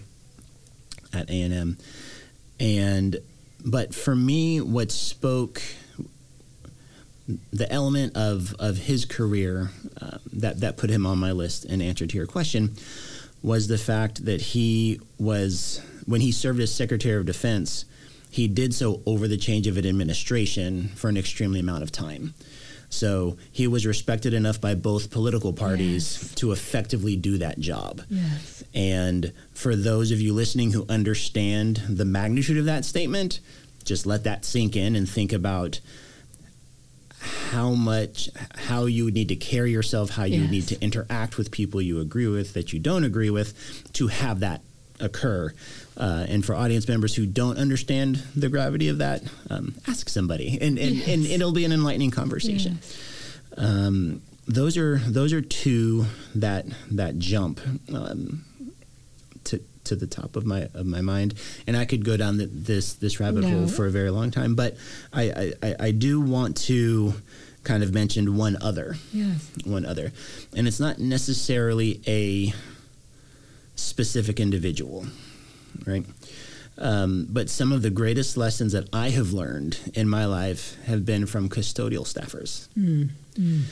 at 1.12 1.28
A&M. 1.28 1.76
And 2.58 3.16
but 3.64 3.94
for 3.94 4.14
me 4.14 4.60
what 4.60 4.90
spoke 4.92 5.60
the 7.52 7.70
element 7.72 8.16
of 8.16 8.54
of 8.58 8.76
his 8.76 9.04
career 9.04 9.70
uh, 10.00 10.18
that 10.32 10.60
that 10.60 10.76
put 10.76 10.90
him 10.90 11.04
on 11.04 11.18
my 11.18 11.32
list 11.32 11.64
in 11.64 11.82
answer 11.82 12.06
to 12.06 12.16
your 12.16 12.26
question 12.26 12.76
was 13.42 13.68
the 13.68 13.78
fact 13.78 14.24
that 14.24 14.40
he 14.40 15.00
was 15.18 15.80
when 16.06 16.20
he 16.20 16.32
served 16.32 16.60
as 16.60 16.72
Secretary 16.72 17.18
of 17.18 17.26
Defense, 17.26 17.84
he 18.30 18.48
did 18.48 18.74
so 18.74 19.02
over 19.06 19.28
the 19.28 19.36
change 19.36 19.66
of 19.66 19.76
an 19.76 19.86
administration 19.86 20.88
for 20.88 21.08
an 21.08 21.16
extremely 21.16 21.60
amount 21.60 21.82
of 21.82 21.90
time. 21.90 22.34
So 22.88 23.36
he 23.50 23.66
was 23.66 23.86
respected 23.86 24.32
enough 24.32 24.60
by 24.60 24.74
both 24.74 25.10
political 25.10 25.52
parties 25.52 26.18
yes. 26.20 26.34
to 26.36 26.52
effectively 26.52 27.16
do 27.16 27.38
that 27.38 27.58
job. 27.58 28.02
Yes. 28.08 28.64
And 28.74 29.32
for 29.52 29.76
those 29.76 30.10
of 30.12 30.20
you 30.20 30.32
listening 30.32 30.72
who 30.72 30.86
understand 30.88 31.82
the 31.88 32.04
magnitude 32.04 32.58
of 32.58 32.64
that 32.66 32.84
statement, 32.84 33.40
just 33.84 34.06
let 34.06 34.24
that 34.24 34.44
sink 34.44 34.76
in 34.76 34.96
and 34.96 35.08
think 35.08 35.32
about 35.32 35.80
how 37.50 37.70
much 37.70 38.28
how 38.68 38.84
you 38.84 39.04
would 39.04 39.14
need 39.14 39.28
to 39.28 39.36
carry 39.36 39.72
yourself, 39.72 40.10
how 40.10 40.24
you 40.24 40.42
yes. 40.42 40.50
need 40.50 40.68
to 40.68 40.80
interact 40.80 41.38
with 41.38 41.50
people 41.50 41.80
you 41.82 42.00
agree 42.00 42.26
with 42.26 42.54
that 42.54 42.72
you 42.72 42.78
don't 42.78 43.04
agree 43.04 43.30
with 43.30 43.92
to 43.94 44.08
have 44.08 44.40
that 44.40 44.62
occur. 45.00 45.52
Uh, 45.96 46.26
and 46.28 46.44
for 46.44 46.54
audience 46.54 46.86
members 46.88 47.14
who 47.14 47.26
don't 47.26 47.58
understand 47.58 48.22
the 48.34 48.48
gravity 48.48 48.88
of 48.88 48.98
that, 48.98 49.22
um, 49.50 49.74
ask 49.86 50.08
somebody, 50.08 50.58
and 50.60 50.78
and, 50.78 50.96
yes. 50.96 51.08
and 51.08 51.26
it'll 51.26 51.52
be 51.52 51.64
an 51.64 51.72
enlightening 51.72 52.10
conversation. 52.10 52.78
Yes. 52.80 53.40
Um, 53.56 54.22
those 54.46 54.76
are 54.76 54.98
those 54.98 55.32
are 55.32 55.40
two 55.40 56.06
that 56.34 56.66
that 56.90 57.18
jump 57.18 57.60
um, 57.92 58.44
to 59.44 59.60
to 59.84 59.96
the 59.96 60.06
top 60.06 60.36
of 60.36 60.44
my 60.44 60.68
of 60.74 60.86
my 60.86 61.00
mind, 61.00 61.34
and 61.66 61.76
I 61.76 61.84
could 61.84 62.04
go 62.04 62.16
down 62.16 62.36
the, 62.36 62.46
this 62.46 62.94
this 62.94 63.18
rabbit 63.18 63.42
no. 63.42 63.50
hole 63.50 63.68
for 63.68 63.86
a 63.86 63.90
very 63.90 64.10
long 64.10 64.30
time. 64.30 64.54
But 64.54 64.76
I, 65.12 65.54
I 65.62 65.76
I 65.80 65.90
do 65.90 66.20
want 66.20 66.56
to 66.68 67.14
kind 67.64 67.82
of 67.82 67.92
mention 67.92 68.36
one 68.36 68.56
other, 68.60 68.96
yes, 69.12 69.50
one 69.64 69.84
other, 69.84 70.12
and 70.54 70.68
it's 70.68 70.78
not 70.78 70.98
necessarily 70.98 72.00
a 72.06 72.52
specific 73.76 74.40
individual 74.40 75.06
right? 75.84 76.04
Um, 76.78 77.26
but 77.30 77.48
some 77.48 77.72
of 77.72 77.82
the 77.82 77.90
greatest 77.90 78.36
lessons 78.36 78.72
that 78.72 78.88
I 78.92 79.10
have 79.10 79.32
learned 79.32 79.78
in 79.94 80.08
my 80.08 80.26
life 80.26 80.76
have 80.84 81.06
been 81.06 81.26
from 81.26 81.48
custodial 81.48 82.02
staffers. 82.02 82.68
Mm. 82.78 83.10
Mm. 83.34 83.62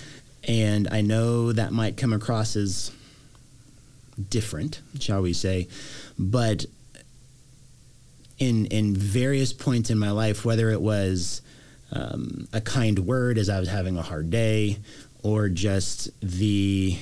And 0.48 0.88
I 0.90 1.00
know 1.00 1.52
that 1.52 1.72
might 1.72 1.96
come 1.96 2.12
across 2.12 2.56
as 2.56 2.90
different, 4.30 4.80
shall 5.00 5.22
we 5.22 5.32
say, 5.32 5.68
but 6.18 6.64
in 8.38 8.66
in 8.66 8.94
various 8.94 9.52
points 9.52 9.90
in 9.90 9.98
my 9.98 10.10
life, 10.10 10.44
whether 10.44 10.70
it 10.70 10.80
was 10.80 11.40
um, 11.92 12.48
a 12.52 12.60
kind 12.60 12.98
word 13.00 13.38
as 13.38 13.48
I 13.48 13.60
was 13.60 13.68
having 13.68 13.96
a 13.96 14.02
hard 14.02 14.30
day, 14.30 14.78
or 15.22 15.48
just 15.48 16.10
the 16.20 16.98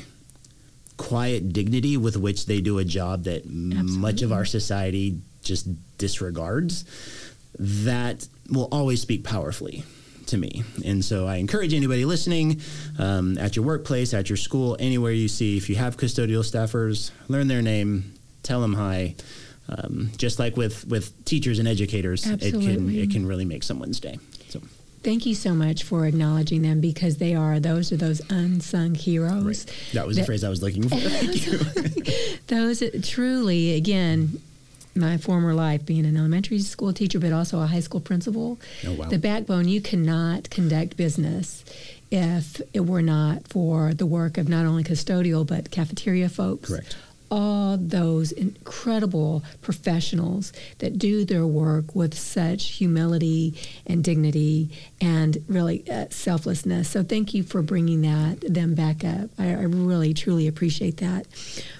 quiet 1.02 1.52
dignity 1.52 1.96
with 1.96 2.16
which 2.16 2.46
they 2.46 2.60
do 2.60 2.78
a 2.78 2.84
job 2.84 3.24
that 3.24 3.44
Absolutely. 3.44 3.98
much 3.98 4.22
of 4.22 4.32
our 4.32 4.44
society 4.44 5.18
just 5.42 5.66
disregards, 5.98 6.84
that 7.58 8.26
will 8.50 8.68
always 8.70 9.02
speak 9.02 9.24
powerfully 9.24 9.84
to 10.26 10.36
me. 10.36 10.62
And 10.84 11.04
so 11.04 11.26
I 11.26 11.36
encourage 11.36 11.74
anybody 11.74 12.04
listening 12.04 12.60
um, 12.98 13.36
at 13.38 13.56
your 13.56 13.64
workplace, 13.64 14.14
at 14.14 14.30
your 14.30 14.36
school, 14.36 14.76
anywhere 14.78 15.12
you 15.12 15.26
see, 15.28 15.56
if 15.56 15.68
you 15.68 15.74
have 15.74 15.96
custodial 15.96 16.44
staffers, 16.44 17.10
learn 17.26 17.48
their 17.48 17.62
name, 17.62 18.14
tell 18.44 18.60
them 18.60 18.74
hi. 18.74 19.16
Um, 19.68 20.10
just 20.16 20.38
like 20.38 20.56
with, 20.56 20.86
with 20.86 21.24
teachers 21.24 21.58
and 21.58 21.66
educators, 21.66 22.26
Absolutely. 22.26 22.72
it 22.72 22.76
can 22.76 22.94
it 22.94 23.10
can 23.10 23.26
really 23.26 23.44
make 23.44 23.62
someone's 23.62 24.00
day. 24.00 24.18
Thank 25.02 25.26
you 25.26 25.34
so 25.34 25.52
much 25.52 25.82
for 25.82 26.06
acknowledging 26.06 26.62
them 26.62 26.80
because 26.80 27.16
they 27.16 27.34
are 27.34 27.58
those 27.58 27.90
are 27.90 27.96
those 27.96 28.20
unsung 28.30 28.94
heroes. 28.94 29.66
Right. 29.66 29.90
That 29.94 30.06
was 30.06 30.16
that, 30.16 30.22
the 30.22 30.26
phrase 30.26 30.44
I 30.44 30.48
was 30.48 30.62
looking 30.62 30.88
for. 30.88 30.96
Thank 30.96 31.46
you. 31.46 32.36
those 32.46 32.82
truly, 33.02 33.74
again, 33.74 34.40
my 34.94 35.16
former 35.16 35.54
life 35.54 35.84
being 35.84 36.06
an 36.06 36.16
elementary 36.16 36.60
school 36.60 36.92
teacher, 36.92 37.18
but 37.18 37.32
also 37.32 37.60
a 37.60 37.66
high 37.66 37.80
school 37.80 38.00
principal. 38.00 38.60
Oh, 38.86 38.92
wow. 38.92 39.08
The 39.08 39.18
backbone, 39.18 39.66
you 39.66 39.80
cannot 39.80 40.50
conduct 40.50 40.96
business 40.96 41.64
if 42.10 42.60
it 42.72 42.86
were 42.86 43.02
not 43.02 43.48
for 43.48 43.94
the 43.94 44.06
work 44.06 44.38
of 44.38 44.48
not 44.48 44.66
only 44.66 44.84
custodial 44.84 45.46
but 45.46 45.70
cafeteria 45.70 46.28
folks. 46.28 46.68
Correct 46.68 46.96
all 47.32 47.78
those 47.78 48.30
incredible 48.30 49.42
professionals 49.62 50.52
that 50.80 50.98
do 50.98 51.24
their 51.24 51.46
work 51.46 51.94
with 51.94 52.12
such 52.12 52.72
humility 52.72 53.54
and 53.86 54.04
dignity 54.04 54.68
and 55.00 55.38
really 55.48 55.82
uh, 55.90 56.04
selflessness. 56.10 56.90
So 56.90 57.02
thank 57.02 57.32
you 57.32 57.42
for 57.42 57.62
bringing 57.62 58.02
that 58.02 58.42
them 58.42 58.74
back 58.74 59.02
up. 59.02 59.30
I, 59.38 59.48
I 59.48 59.62
really 59.62 60.12
truly 60.12 60.46
appreciate 60.46 60.98
that. 60.98 61.26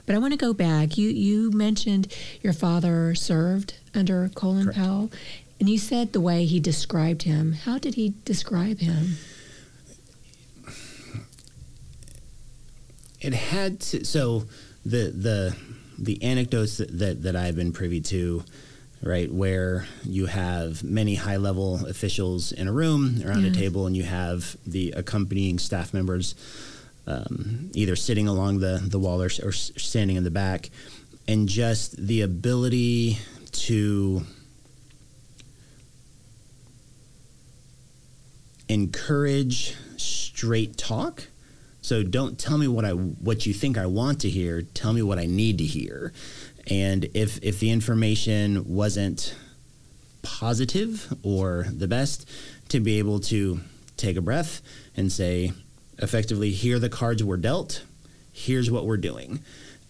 But 0.07 0.15
I 0.15 0.19
want 0.19 0.33
to 0.33 0.39
go 0.39 0.55
back. 0.55 0.97
You 0.97 1.11
you 1.11 1.51
mentioned 1.51 2.11
your 2.41 2.55
father 2.55 3.15
served 3.15 3.75
under 3.95 4.31
Colin 4.35 4.65
Correct. 4.65 4.79
Powell, 4.79 5.13
and 5.61 5.69
you 5.69 5.77
said 5.77 6.15
the 6.15 6.21
way 6.23 6.47
he 6.47 6.61
described 6.61 7.25
him. 7.25 7.53
How 7.53 7.77
did 7.77 7.97
he 7.97 8.15
describe 8.25 8.79
him? 8.79 9.17
It 13.21 13.35
had 13.35 13.81
to 13.81 14.03
so 14.07 14.47
the 14.85 15.11
the 15.11 15.57
the 15.99 16.23
anecdotes 16.23 16.79
that, 16.79 16.99
that, 16.99 17.23
that 17.23 17.37
I've 17.37 17.55
been 17.55 17.73
privy 17.73 18.01
to, 18.01 18.43
right, 19.03 19.33
where 19.33 19.87
you 20.03 20.27
have 20.27 20.83
many 20.83 21.15
high 21.15 21.37
level 21.37 21.87
officials 21.87 22.51
in 22.51 22.67
a 22.67 22.73
room 22.73 23.23
around 23.25 23.45
a 23.45 23.53
table, 23.53 23.87
and 23.87 23.97
you 23.97 24.03
have 24.03 24.57
the 24.67 24.93
accompanying 24.97 25.61
staff 25.61 25.95
members 25.95 26.35
um, 27.07 27.71
either 27.75 27.97
sitting 27.97 28.29
along 28.29 28.61
the 28.61 28.81
the 28.83 28.99
wall 28.99 29.23
or, 29.23 29.31
or 29.43 29.53
standing 29.53 30.17
in 30.17 30.25
the 30.25 30.31
back, 30.31 30.71
and 31.29 31.49
just 31.49 31.97
the 31.97 32.23
ability 32.23 33.19
to 33.53 34.23
encourage 38.69 39.77
straight 39.97 40.77
talk 40.77 41.25
so 41.83 42.05
don't 42.05 42.39
tell 42.39 42.57
me 42.59 42.69
what 42.69 42.85
I 42.85 42.93
what 42.93 43.45
you 43.45 43.53
think 43.53 43.77
I 43.77 43.87
want 43.87 44.21
to 44.21 44.31
hear. 44.31 44.63
Tell 44.63 44.93
me 44.93 45.03
what 45.03 45.19
I 45.19 45.27
need 45.27 45.59
to 45.59 45.65
hear. 45.65 46.13
And 46.69 47.09
if 47.13 47.43
if 47.43 47.59
the 47.59 47.71
information 47.71 48.73
wasn't 48.73 49.35
positive 50.23 51.13
or 51.25 51.67
the 51.69 51.89
best, 51.89 52.29
to 52.69 52.79
be 52.79 53.01
able 53.01 53.19
to 53.19 53.61
take 53.97 54.17
a 54.17 54.21
breath 54.21 54.63
and 54.97 55.11
say, 55.11 55.53
effectively, 55.99 56.53
here 56.53 56.79
the 56.79 56.89
cards 56.89 57.25
were 57.25 57.37
dealt. 57.37 57.83
Here's 58.33 58.71
what 58.71 58.87
we're 58.87 58.97
doing, 58.97 59.41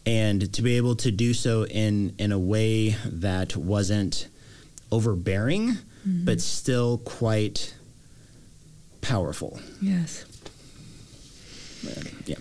and 0.07 0.52
to 0.55 0.62
be 0.62 0.78
able 0.78 0.96
to 0.96 1.11
do 1.11 1.35
so 1.35 1.66
in 1.66 2.14
in 2.18 2.33
a 2.33 2.38
way 2.38 2.96
that 3.05 3.55
wasn't 3.55 4.28
overbearing, 4.90 5.72
mm-hmm. 5.72 6.24
but 6.24 6.40
still 6.40 6.98
quite 6.98 7.74
powerful. 9.02 9.61
Yes 9.83 10.24
yeah. 12.27 12.37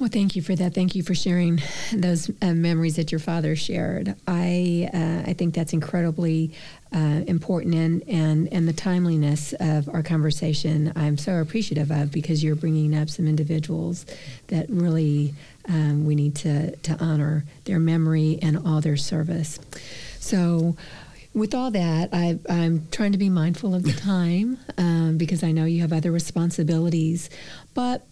Well, 0.00 0.08
thank 0.08 0.34
you 0.34 0.42
for 0.42 0.56
that. 0.56 0.74
Thank 0.74 0.96
you 0.96 1.04
for 1.04 1.14
sharing 1.14 1.62
those 1.92 2.28
uh, 2.42 2.52
memories 2.52 2.96
that 2.96 3.12
your 3.12 3.20
father 3.20 3.54
shared. 3.54 4.16
I 4.26 4.90
uh, 4.92 5.30
I 5.30 5.34
think 5.34 5.54
that's 5.54 5.72
incredibly 5.72 6.50
uh, 6.92 7.22
important 7.28 7.74
and, 7.76 8.02
and 8.08 8.52
and 8.52 8.66
the 8.66 8.72
timeliness 8.72 9.54
of 9.60 9.88
our 9.88 10.02
conversation. 10.02 10.92
I'm 10.96 11.16
so 11.16 11.40
appreciative 11.40 11.92
of 11.92 12.10
because 12.10 12.42
you're 12.42 12.56
bringing 12.56 12.92
up 12.92 13.08
some 13.08 13.28
individuals 13.28 14.04
that 14.48 14.66
really 14.68 15.32
um, 15.68 16.04
we 16.04 16.16
need 16.16 16.34
to 16.36 16.74
to 16.74 16.96
honor 16.98 17.44
their 17.64 17.78
memory 17.78 18.40
and 18.42 18.66
all 18.66 18.80
their 18.80 18.96
service. 18.96 19.60
So 20.18 20.76
with 21.34 21.54
all 21.54 21.70
that, 21.70 22.10
I, 22.12 22.38
am 22.48 22.88
trying 22.90 23.12
to 23.12 23.18
be 23.18 23.28
mindful 23.28 23.74
of 23.74 23.84
the 23.84 23.92
time 23.92 24.58
um, 24.76 25.18
because 25.18 25.44
I 25.44 25.52
know 25.52 25.64
you 25.66 25.82
have 25.82 25.92
other 25.92 26.10
responsibilities. 26.10 27.30
But 27.74 28.06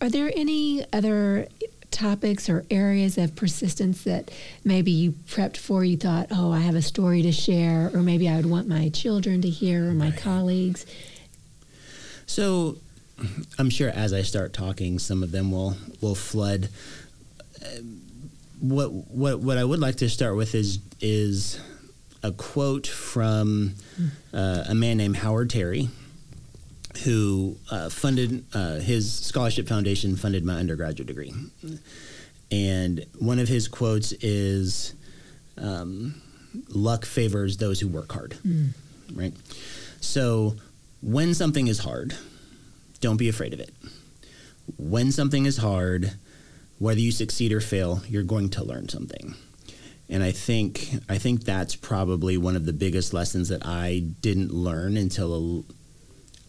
are 0.00 0.08
there 0.10 0.30
any 0.34 0.84
other 0.92 1.46
topics 1.90 2.48
or 2.48 2.64
areas 2.70 3.16
of 3.16 3.34
persistence 3.34 4.04
that 4.04 4.30
maybe 4.64 4.90
you 4.90 5.12
prepped 5.28 5.56
for? 5.56 5.84
You 5.84 5.96
thought, 5.96 6.28
oh, 6.30 6.52
I 6.52 6.60
have 6.60 6.74
a 6.74 6.82
story 6.82 7.22
to 7.22 7.32
share, 7.32 7.90
or 7.94 8.02
maybe 8.02 8.28
I 8.28 8.36
would 8.36 8.46
want 8.46 8.68
my 8.68 8.90
children 8.90 9.40
to 9.42 9.48
hear 9.48 9.88
or 9.88 9.92
my 9.92 10.10
right. 10.10 10.18
colleagues? 10.18 10.84
So 12.26 12.76
I'm 13.58 13.70
sure 13.70 13.88
as 13.88 14.12
I 14.12 14.22
start 14.22 14.52
talking, 14.52 14.98
some 14.98 15.22
of 15.22 15.32
them 15.32 15.50
will, 15.50 15.76
will 16.00 16.14
flood. 16.14 16.68
what, 18.60 18.92
what, 18.92 19.40
what 19.40 19.58
I 19.58 19.64
would 19.64 19.80
like 19.80 19.96
to 19.96 20.08
start 20.10 20.36
with 20.36 20.54
is, 20.54 20.78
is 21.00 21.58
a 22.22 22.32
quote 22.32 22.86
from 22.86 23.74
hmm. 23.96 24.06
uh, 24.34 24.64
a 24.68 24.74
man 24.74 24.98
named 24.98 25.16
Howard 25.16 25.50
Terry 25.50 25.88
who 27.04 27.56
uh, 27.70 27.88
funded 27.88 28.44
uh, 28.54 28.76
his 28.76 29.12
scholarship 29.12 29.68
foundation 29.68 30.16
funded 30.16 30.44
my 30.44 30.54
undergraduate 30.54 31.06
degree. 31.06 31.32
And 32.50 33.04
one 33.18 33.38
of 33.38 33.48
his 33.48 33.68
quotes 33.68 34.12
is 34.12 34.94
um, 35.58 36.20
luck 36.68 37.04
favors 37.04 37.56
those 37.56 37.80
who 37.80 37.88
work 37.88 38.12
hard. 38.12 38.36
Mm. 38.46 38.70
right? 39.14 39.34
So 40.00 40.56
when 41.02 41.34
something 41.34 41.66
is 41.66 41.78
hard 41.78 42.14
don't 43.00 43.18
be 43.18 43.28
afraid 43.28 43.52
of 43.52 43.60
it. 43.60 43.74
When 44.78 45.12
something 45.12 45.46
is 45.46 45.58
hard 45.58 46.12
whether 46.78 47.00
you 47.00 47.10
succeed 47.10 47.52
or 47.52 47.60
fail 47.60 48.02
you're 48.08 48.22
going 48.22 48.50
to 48.50 48.64
learn 48.64 48.88
something. 48.88 49.34
And 50.08 50.22
I 50.22 50.30
think 50.30 50.88
I 51.08 51.18
think 51.18 51.44
that's 51.44 51.74
probably 51.74 52.36
one 52.36 52.56
of 52.56 52.64
the 52.64 52.72
biggest 52.72 53.12
lessons 53.12 53.48
that 53.48 53.66
I 53.66 54.04
didn't 54.20 54.52
learn 54.52 54.96
until 54.96 55.64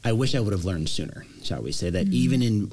I 0.08 0.14
wish 0.14 0.36
I 0.36 0.40
would 0.40 0.54
have 0.54 0.64
learned 0.64 0.88
sooner, 0.88 1.26
shall 1.44 1.62
we 1.62 1.74
say, 1.74 1.90
that 1.90 2.06
mm-hmm. 2.06 2.14
even 2.14 2.42
in 2.42 2.72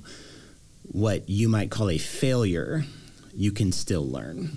what 0.85 1.29
you 1.29 1.49
might 1.49 1.69
call 1.69 1.91
a 1.91 1.99
failure, 1.99 2.85
you 3.35 3.51
can 3.51 3.73
still 3.73 4.09
learn. 4.09 4.57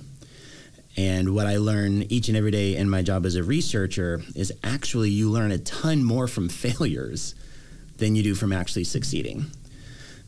And 0.96 1.34
what 1.34 1.48
I 1.48 1.58
learn 1.58 2.04
each 2.04 2.28
and 2.28 2.38
every 2.38 2.52
day 2.52 2.76
in 2.76 2.88
my 2.88 3.02
job 3.02 3.26
as 3.26 3.36
a 3.36 3.42
researcher 3.42 4.22
is 4.36 4.54
actually 4.64 5.10
you 5.10 5.28
learn 5.32 5.52
a 5.52 5.58
ton 5.58 6.04
more 6.04 6.28
from 6.28 6.50
failures 6.66 7.34
than 7.98 8.16
you 8.16 8.22
do 8.22 8.36
from 8.36 8.54
actually 8.54 8.84
succeeding. 8.84 9.48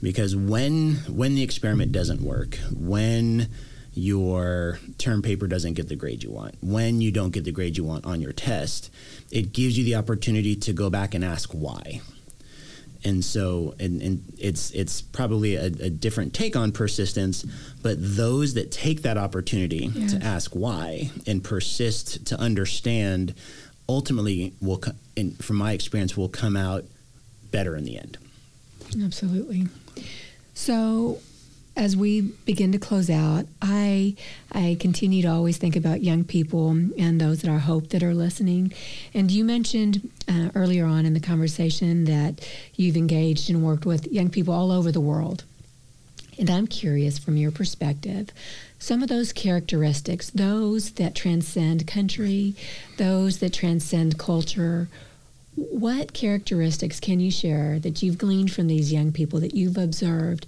Because 0.01 0.35
when 0.35 0.95
when 1.07 1.35
the 1.35 1.43
experiment 1.43 1.91
doesn't 1.91 2.23
work, 2.23 2.57
when 2.73 3.47
your 3.93 4.79
term 4.97 5.21
paper 5.21 5.45
doesn't 5.45 5.73
get 5.73 5.87
the 5.87 5.95
grade 5.95 6.23
you 6.23 6.31
want, 6.31 6.55
when 6.61 6.99
you 6.99 7.11
don't 7.11 7.31
get 7.31 7.43
the 7.43 7.51
grade 7.51 7.77
you 7.77 7.83
want 7.83 8.05
on 8.05 8.21
your 8.21 8.33
test, 8.33 8.89
it 9.29 9.53
gives 9.53 9.77
you 9.77 9.83
the 9.83 9.93
opportunity 9.93 10.55
to 10.55 10.73
go 10.73 10.89
back 10.89 11.13
and 11.13 11.23
ask 11.23 11.51
why 11.51 12.01
and 13.03 13.23
so 13.23 13.75
and, 13.79 14.01
and 14.01 14.23
it's 14.37 14.71
it's 14.71 15.01
probably 15.01 15.55
a, 15.55 15.65
a, 15.65 15.89
different 15.89 16.33
take 16.33 16.55
on 16.55 16.71
persistence 16.71 17.45
but 17.81 17.95
those 17.99 18.53
that 18.55 18.71
take 18.71 19.03
that 19.03 19.17
opportunity 19.17 19.89
yes. 19.93 20.13
to 20.13 20.23
ask 20.23 20.51
why 20.51 21.09
and 21.25 21.43
persist 21.43 22.25
to 22.25 22.39
understand 22.39 23.33
ultimately 23.87 24.53
will 24.61 24.81
and 25.15 25.41
from 25.43 25.55
my 25.55 25.71
experience 25.73 26.17
will 26.17 26.29
come 26.29 26.57
out 26.57 26.83
better 27.51 27.75
in 27.75 27.85
the 27.85 27.97
end 27.97 28.17
absolutely 29.01 29.65
so 30.53 31.19
as 31.75 31.95
we 31.95 32.21
begin 32.21 32.71
to 32.73 32.79
close 32.79 33.09
out, 33.09 33.45
I 33.61 34.15
I 34.51 34.77
continue 34.79 35.21
to 35.23 35.29
always 35.29 35.57
think 35.57 35.75
about 35.75 36.03
young 36.03 36.23
people 36.23 36.69
and 36.69 37.21
those 37.21 37.41
that 37.41 37.51
I 37.51 37.57
hope 37.57 37.89
that 37.89 38.03
are 38.03 38.13
listening. 38.13 38.73
And 39.13 39.31
you 39.31 39.45
mentioned 39.45 40.09
uh, 40.27 40.49
earlier 40.55 40.85
on 40.85 41.05
in 41.05 41.13
the 41.13 41.19
conversation 41.19 42.05
that 42.05 42.45
you've 42.75 42.97
engaged 42.97 43.49
and 43.49 43.63
worked 43.63 43.85
with 43.85 44.11
young 44.11 44.29
people 44.29 44.53
all 44.53 44.71
over 44.71 44.91
the 44.91 45.01
world. 45.01 45.43
And 46.37 46.49
I'm 46.49 46.67
curious 46.67 47.19
from 47.19 47.35
your 47.35 47.51
perspective, 47.51 48.29
some 48.79 49.03
of 49.03 49.09
those 49.09 49.33
characteristics, 49.33 50.29
those 50.29 50.91
that 50.91 51.13
transcend 51.13 51.85
country, 51.85 52.55
those 52.97 53.39
that 53.39 53.53
transcend 53.53 54.17
culture, 54.17 54.87
what 55.55 56.13
characteristics 56.13 57.01
can 57.01 57.19
you 57.19 57.29
share 57.29 57.79
that 57.79 58.01
you've 58.01 58.17
gleaned 58.17 58.53
from 58.53 58.67
these 58.67 58.93
young 58.93 59.11
people 59.11 59.41
that 59.41 59.53
you've 59.53 59.77
observed 59.77 60.45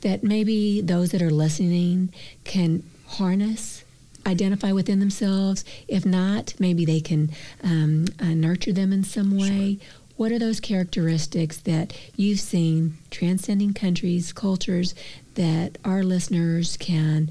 that 0.00 0.22
maybe 0.22 0.80
those 0.80 1.10
that 1.10 1.22
are 1.22 1.30
listening 1.30 2.12
can 2.44 2.82
harness 3.06 3.84
identify 4.26 4.72
within 4.72 5.00
themselves. 5.00 5.64
If 5.88 6.04
not 6.04 6.54
maybe 6.58 6.84
they 6.84 7.00
can 7.00 7.30
um, 7.62 8.06
uh, 8.20 8.26
nurture 8.26 8.72
them 8.72 8.92
in 8.92 9.04
some 9.04 9.36
way. 9.36 9.78
Sure. 9.80 9.88
what 10.16 10.32
are 10.32 10.38
those 10.38 10.60
characteristics 10.60 11.56
that 11.58 11.98
you've 12.16 12.40
seen 12.40 12.98
transcending 13.10 13.72
countries 13.72 14.32
cultures 14.32 14.94
that 15.34 15.78
our 15.84 16.02
listeners 16.02 16.76
can 16.76 17.30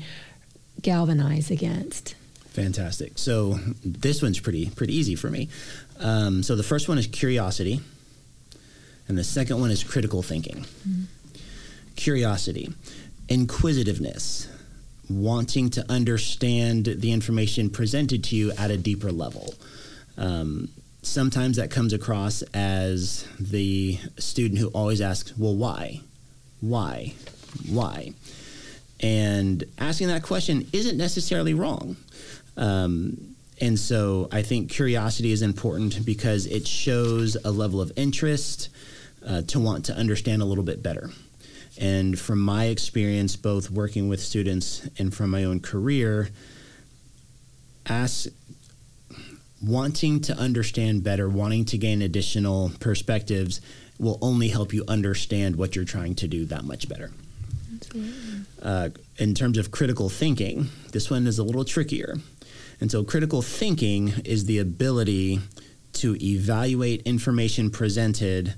galvanize 0.82 1.52
against? 1.52 2.16
Fantastic. 2.50 3.18
So 3.18 3.60
this 3.86 4.22
one's 4.22 4.40
pretty 4.40 4.70
pretty 4.72 4.96
easy 4.96 5.16
for 5.16 5.30
me. 5.30 5.50
Um, 6.00 6.44
so 6.44 6.56
the 6.56 6.64
first 6.64 6.90
one 6.90 6.98
is 6.98 7.08
curiosity 7.08 7.82
and 9.08 9.18
the 9.18 9.24
second 9.24 9.60
one 9.60 9.72
is 9.72 9.84
critical 9.84 10.22
thinking. 10.22 10.66
Mm-hmm 10.88 11.04
curiosity, 12.00 12.74
inquisitiveness, 13.28 14.48
wanting 15.10 15.70
to 15.72 15.86
understand 15.92 16.86
the 16.86 17.12
information 17.12 17.70
presented 17.70 18.24
to 18.24 18.36
you 18.36 18.52
at 18.58 18.72
a 18.72 18.78
deeper 18.78 19.12
level. 19.12 19.54
Um, 20.18 20.70
sometimes 21.02 21.58
that 21.58 21.72
comes 21.72 21.94
across 21.94 22.42
as 22.54 23.28
the 23.40 24.00
student 24.18 24.60
who 24.60 24.68
always 24.70 25.02
asks, 25.02 25.38
Well, 25.38 25.56
why? 25.56 26.02
Why? 26.62 27.14
Why? 27.70 28.14
And 29.02 29.64
asking 29.78 30.08
that 30.08 30.24
question 30.24 30.68
isn't 30.72 30.98
necessarily 30.98 31.54
wrong. 31.54 31.98
Um, 32.56 33.36
and 33.62 33.78
so 33.78 34.30
I 34.32 34.42
think 34.42 34.72
curiosity 34.72 35.32
is 35.32 35.42
important 35.42 36.06
because 36.06 36.46
it 36.46 36.66
shows 36.66 37.36
a 37.44 37.52
level 37.52 37.82
of 37.82 37.92
interest 37.98 38.70
uh, 39.26 39.42
to 39.44 39.60
want 39.60 39.86
to 39.86 39.94
understand 39.94 40.42
a 40.42 40.46
little 40.46 40.64
bit 40.64 40.82
better. 40.82 41.10
And 41.80 42.20
from 42.20 42.40
my 42.40 42.66
experience, 42.66 43.38
both 43.38 43.72
working 43.72 44.10
with 44.10 44.20
students 44.20 44.88
and 45.00 45.14
from 45.14 45.30
my 45.30 45.46
own 45.46 45.62
career, 45.62 46.30
ask, 47.88 48.28
wanting 49.66 50.20
to 50.22 50.34
understand 50.38 51.06
better, 51.06 51.30
wanting 51.30 51.64
to 51.66 51.78
gain 51.78 52.02
additional 52.02 52.72
perspectives 52.82 53.62
will 53.98 54.20
only 54.22 54.50
help 54.50 54.74
you 54.74 54.84
understand 54.90 55.56
what 55.56 55.76
you're 55.76 55.86
trying 55.86 56.16
to 56.16 56.28
do 56.28 56.46
that 56.46 56.66
much 56.66 56.90
better. 56.90 57.12
Uh, 58.62 58.90
in 59.18 59.34
terms 59.34 59.58
of 59.58 59.72
critical 59.72 60.10
thinking, 60.10 60.68
this 60.92 61.10
one 61.10 61.28
is 61.28 61.40
a 61.40 61.44
little 61.44 61.64
trickier. 61.64 62.18
And 62.82 62.92
so, 62.92 63.04
critical 63.04 63.42
thinking 63.42 64.14
is 64.26 64.46
the 64.46 64.60
ability 64.60 65.40
to 65.94 66.18
evaluate 66.22 67.02
information 67.04 67.70
presented 67.70 68.56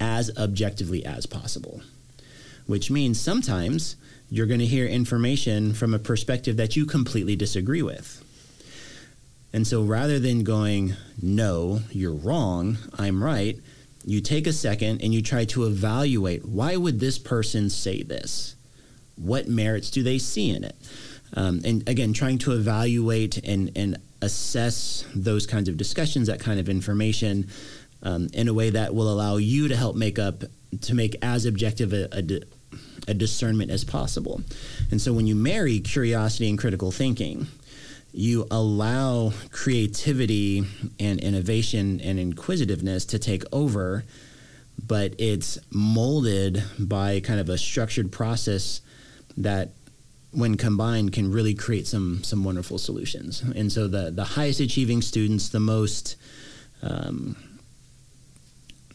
as 0.00 0.36
objectively 0.36 1.04
as 1.04 1.26
possible 1.26 1.80
which 2.70 2.90
means 2.90 3.20
sometimes 3.20 3.96
you're 4.30 4.46
going 4.46 4.60
to 4.60 4.66
hear 4.66 4.86
information 4.86 5.74
from 5.74 5.92
a 5.92 5.98
perspective 5.98 6.56
that 6.56 6.76
you 6.76 6.86
completely 6.86 7.34
disagree 7.34 7.82
with. 7.82 8.24
And 9.52 9.66
so 9.66 9.82
rather 9.82 10.20
than 10.20 10.44
going, 10.44 10.94
no, 11.20 11.80
you're 11.90 12.14
wrong, 12.14 12.78
I'm 12.96 13.22
right, 13.22 13.58
you 14.04 14.20
take 14.20 14.46
a 14.46 14.52
second 14.52 15.02
and 15.02 15.12
you 15.12 15.20
try 15.20 15.44
to 15.46 15.64
evaluate 15.64 16.46
why 16.46 16.76
would 16.76 17.00
this 17.00 17.18
person 17.18 17.68
say 17.68 18.02
this? 18.02 18.54
What 19.16 19.48
merits 19.48 19.90
do 19.90 20.02
they 20.02 20.18
see 20.18 20.50
in 20.50 20.64
it? 20.64 20.76
Um, 21.34 21.60
and 21.64 21.86
again, 21.88 22.12
trying 22.12 22.38
to 22.38 22.52
evaluate 22.52 23.38
and, 23.38 23.72
and 23.76 23.98
assess 24.22 25.04
those 25.14 25.46
kinds 25.46 25.68
of 25.68 25.76
discussions, 25.76 26.28
that 26.28 26.40
kind 26.40 26.60
of 26.60 26.68
information, 26.68 27.48
um, 28.02 28.28
in 28.32 28.48
a 28.48 28.54
way 28.54 28.70
that 28.70 28.94
will 28.94 29.12
allow 29.12 29.36
you 29.36 29.68
to 29.68 29.76
help 29.76 29.96
make 29.96 30.18
up 30.18 30.44
to 30.82 30.94
make 30.94 31.16
as 31.20 31.46
objective 31.46 31.92
a, 31.92 32.08
a, 32.12 32.40
a 33.08 33.14
discernment 33.14 33.70
as 33.70 33.84
possible. 33.84 34.42
And 34.90 35.00
so 35.00 35.12
when 35.12 35.26
you 35.26 35.34
marry 35.34 35.80
curiosity 35.80 36.48
and 36.48 36.58
critical 36.58 36.92
thinking, 36.92 37.46
you 38.12 38.46
allow 38.50 39.32
creativity 39.50 40.64
and 40.98 41.20
innovation 41.20 42.00
and 42.00 42.18
inquisitiveness 42.18 43.04
to 43.06 43.18
take 43.18 43.44
over, 43.52 44.04
but 44.84 45.14
it's 45.18 45.58
molded 45.70 46.62
by 46.78 47.20
kind 47.20 47.40
of 47.40 47.48
a 47.48 47.58
structured 47.58 48.10
process 48.10 48.80
that 49.36 49.70
when 50.32 50.56
combined 50.56 51.12
can 51.12 51.30
really 51.30 51.54
create 51.54 51.86
some 51.86 52.22
some 52.22 52.44
wonderful 52.44 52.78
solutions. 52.78 53.42
And 53.42 53.70
so 53.70 53.88
the 53.88 54.10
the 54.10 54.24
highest 54.24 54.60
achieving 54.60 55.02
students, 55.02 55.48
the 55.48 55.60
most 55.60 56.16
um, 56.82 57.36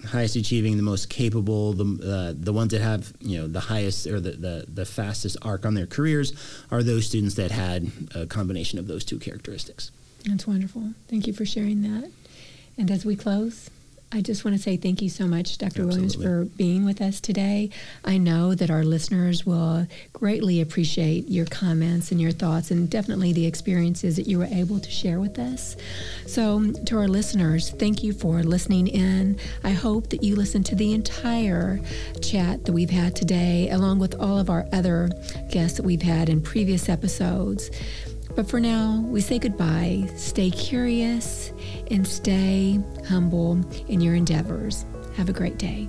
highest 0.05 0.35
achieving, 0.35 0.77
the 0.77 0.83
most 0.83 1.09
capable, 1.09 1.73
the 1.73 1.85
uh, 1.85 2.33
the 2.37 2.53
ones 2.53 2.71
that 2.71 2.81
have 2.81 3.13
you 3.19 3.37
know 3.39 3.47
the 3.47 3.59
highest 3.59 4.07
or 4.07 4.19
the, 4.19 4.31
the 4.31 4.65
the 4.67 4.85
fastest 4.85 5.37
arc 5.41 5.65
on 5.65 5.73
their 5.73 5.87
careers 5.87 6.33
are 6.71 6.83
those 6.83 7.05
students 7.05 7.35
that 7.35 7.51
had 7.51 7.91
a 8.13 8.25
combination 8.25 8.79
of 8.79 8.87
those 8.87 9.03
two 9.03 9.19
characteristics. 9.19 9.91
That's 10.25 10.47
wonderful. 10.47 10.93
Thank 11.07 11.27
you 11.27 11.33
for 11.33 11.45
sharing 11.45 11.81
that. 11.83 12.11
And 12.77 12.89
as 12.91 13.05
we 13.05 13.15
close, 13.15 13.69
I 14.11 14.21
just 14.21 14.45
want 14.45 14.55
to 14.55 14.63
say 14.63 14.77
thank 14.77 15.01
you 15.01 15.09
so 15.09 15.27
much, 15.27 15.57
Dr. 15.57 15.81
Absolutely. 15.83 15.95
Williams, 15.95 16.15
for 16.15 16.45
being 16.57 16.85
with 16.85 17.01
us 17.01 17.19
today. 17.19 17.69
I 18.05 18.17
know 18.17 18.55
that 18.55 18.69
our 18.69 18.83
listeners 18.83 19.45
will 19.45 19.87
greatly 20.13 20.61
appreciate 20.61 21.27
your 21.27 21.45
comments 21.45 22.11
and 22.11 22.21
your 22.21 22.31
thoughts 22.31 22.71
and 22.71 22.89
definitely 22.89 23.33
the 23.33 23.45
experiences 23.45 24.15
that 24.15 24.27
you 24.27 24.39
were 24.39 24.45
able 24.45 24.79
to 24.79 24.89
share 24.89 25.19
with 25.19 25.37
us. 25.37 25.75
So, 26.27 26.71
to 26.71 26.97
our 26.97 27.07
listeners, 27.07 27.71
thank 27.71 28.03
you 28.03 28.13
for 28.13 28.41
listening 28.43 28.87
in. 28.87 29.37
I 29.63 29.71
hope 29.71 30.09
that 30.11 30.23
you 30.23 30.35
listen 30.35 30.63
to 30.65 30.75
the 30.75 30.93
entire 30.93 31.81
chat 32.21 32.63
that 32.65 32.71
we've 32.71 32.89
had 32.89 33.15
today, 33.15 33.69
along 33.69 33.99
with 33.99 34.15
all 34.15 34.37
of 34.37 34.49
our 34.49 34.65
other 34.71 35.09
guests 35.51 35.77
that 35.77 35.83
we've 35.83 36.01
had 36.01 36.29
in 36.29 36.41
previous 36.41 36.87
episodes. 36.87 37.69
But 38.35 38.49
for 38.49 38.59
now, 38.59 39.01
we 39.07 39.21
say 39.21 39.39
goodbye. 39.39 40.09
Stay 40.17 40.51
curious 40.51 41.53
and 41.89 42.05
stay 42.05 42.79
humble 43.07 43.59
in 43.87 44.01
your 44.01 44.13
endeavors. 44.13 44.85
Have 45.15 45.29
a 45.29 45.33
great 45.33 45.57
day. 45.57 45.87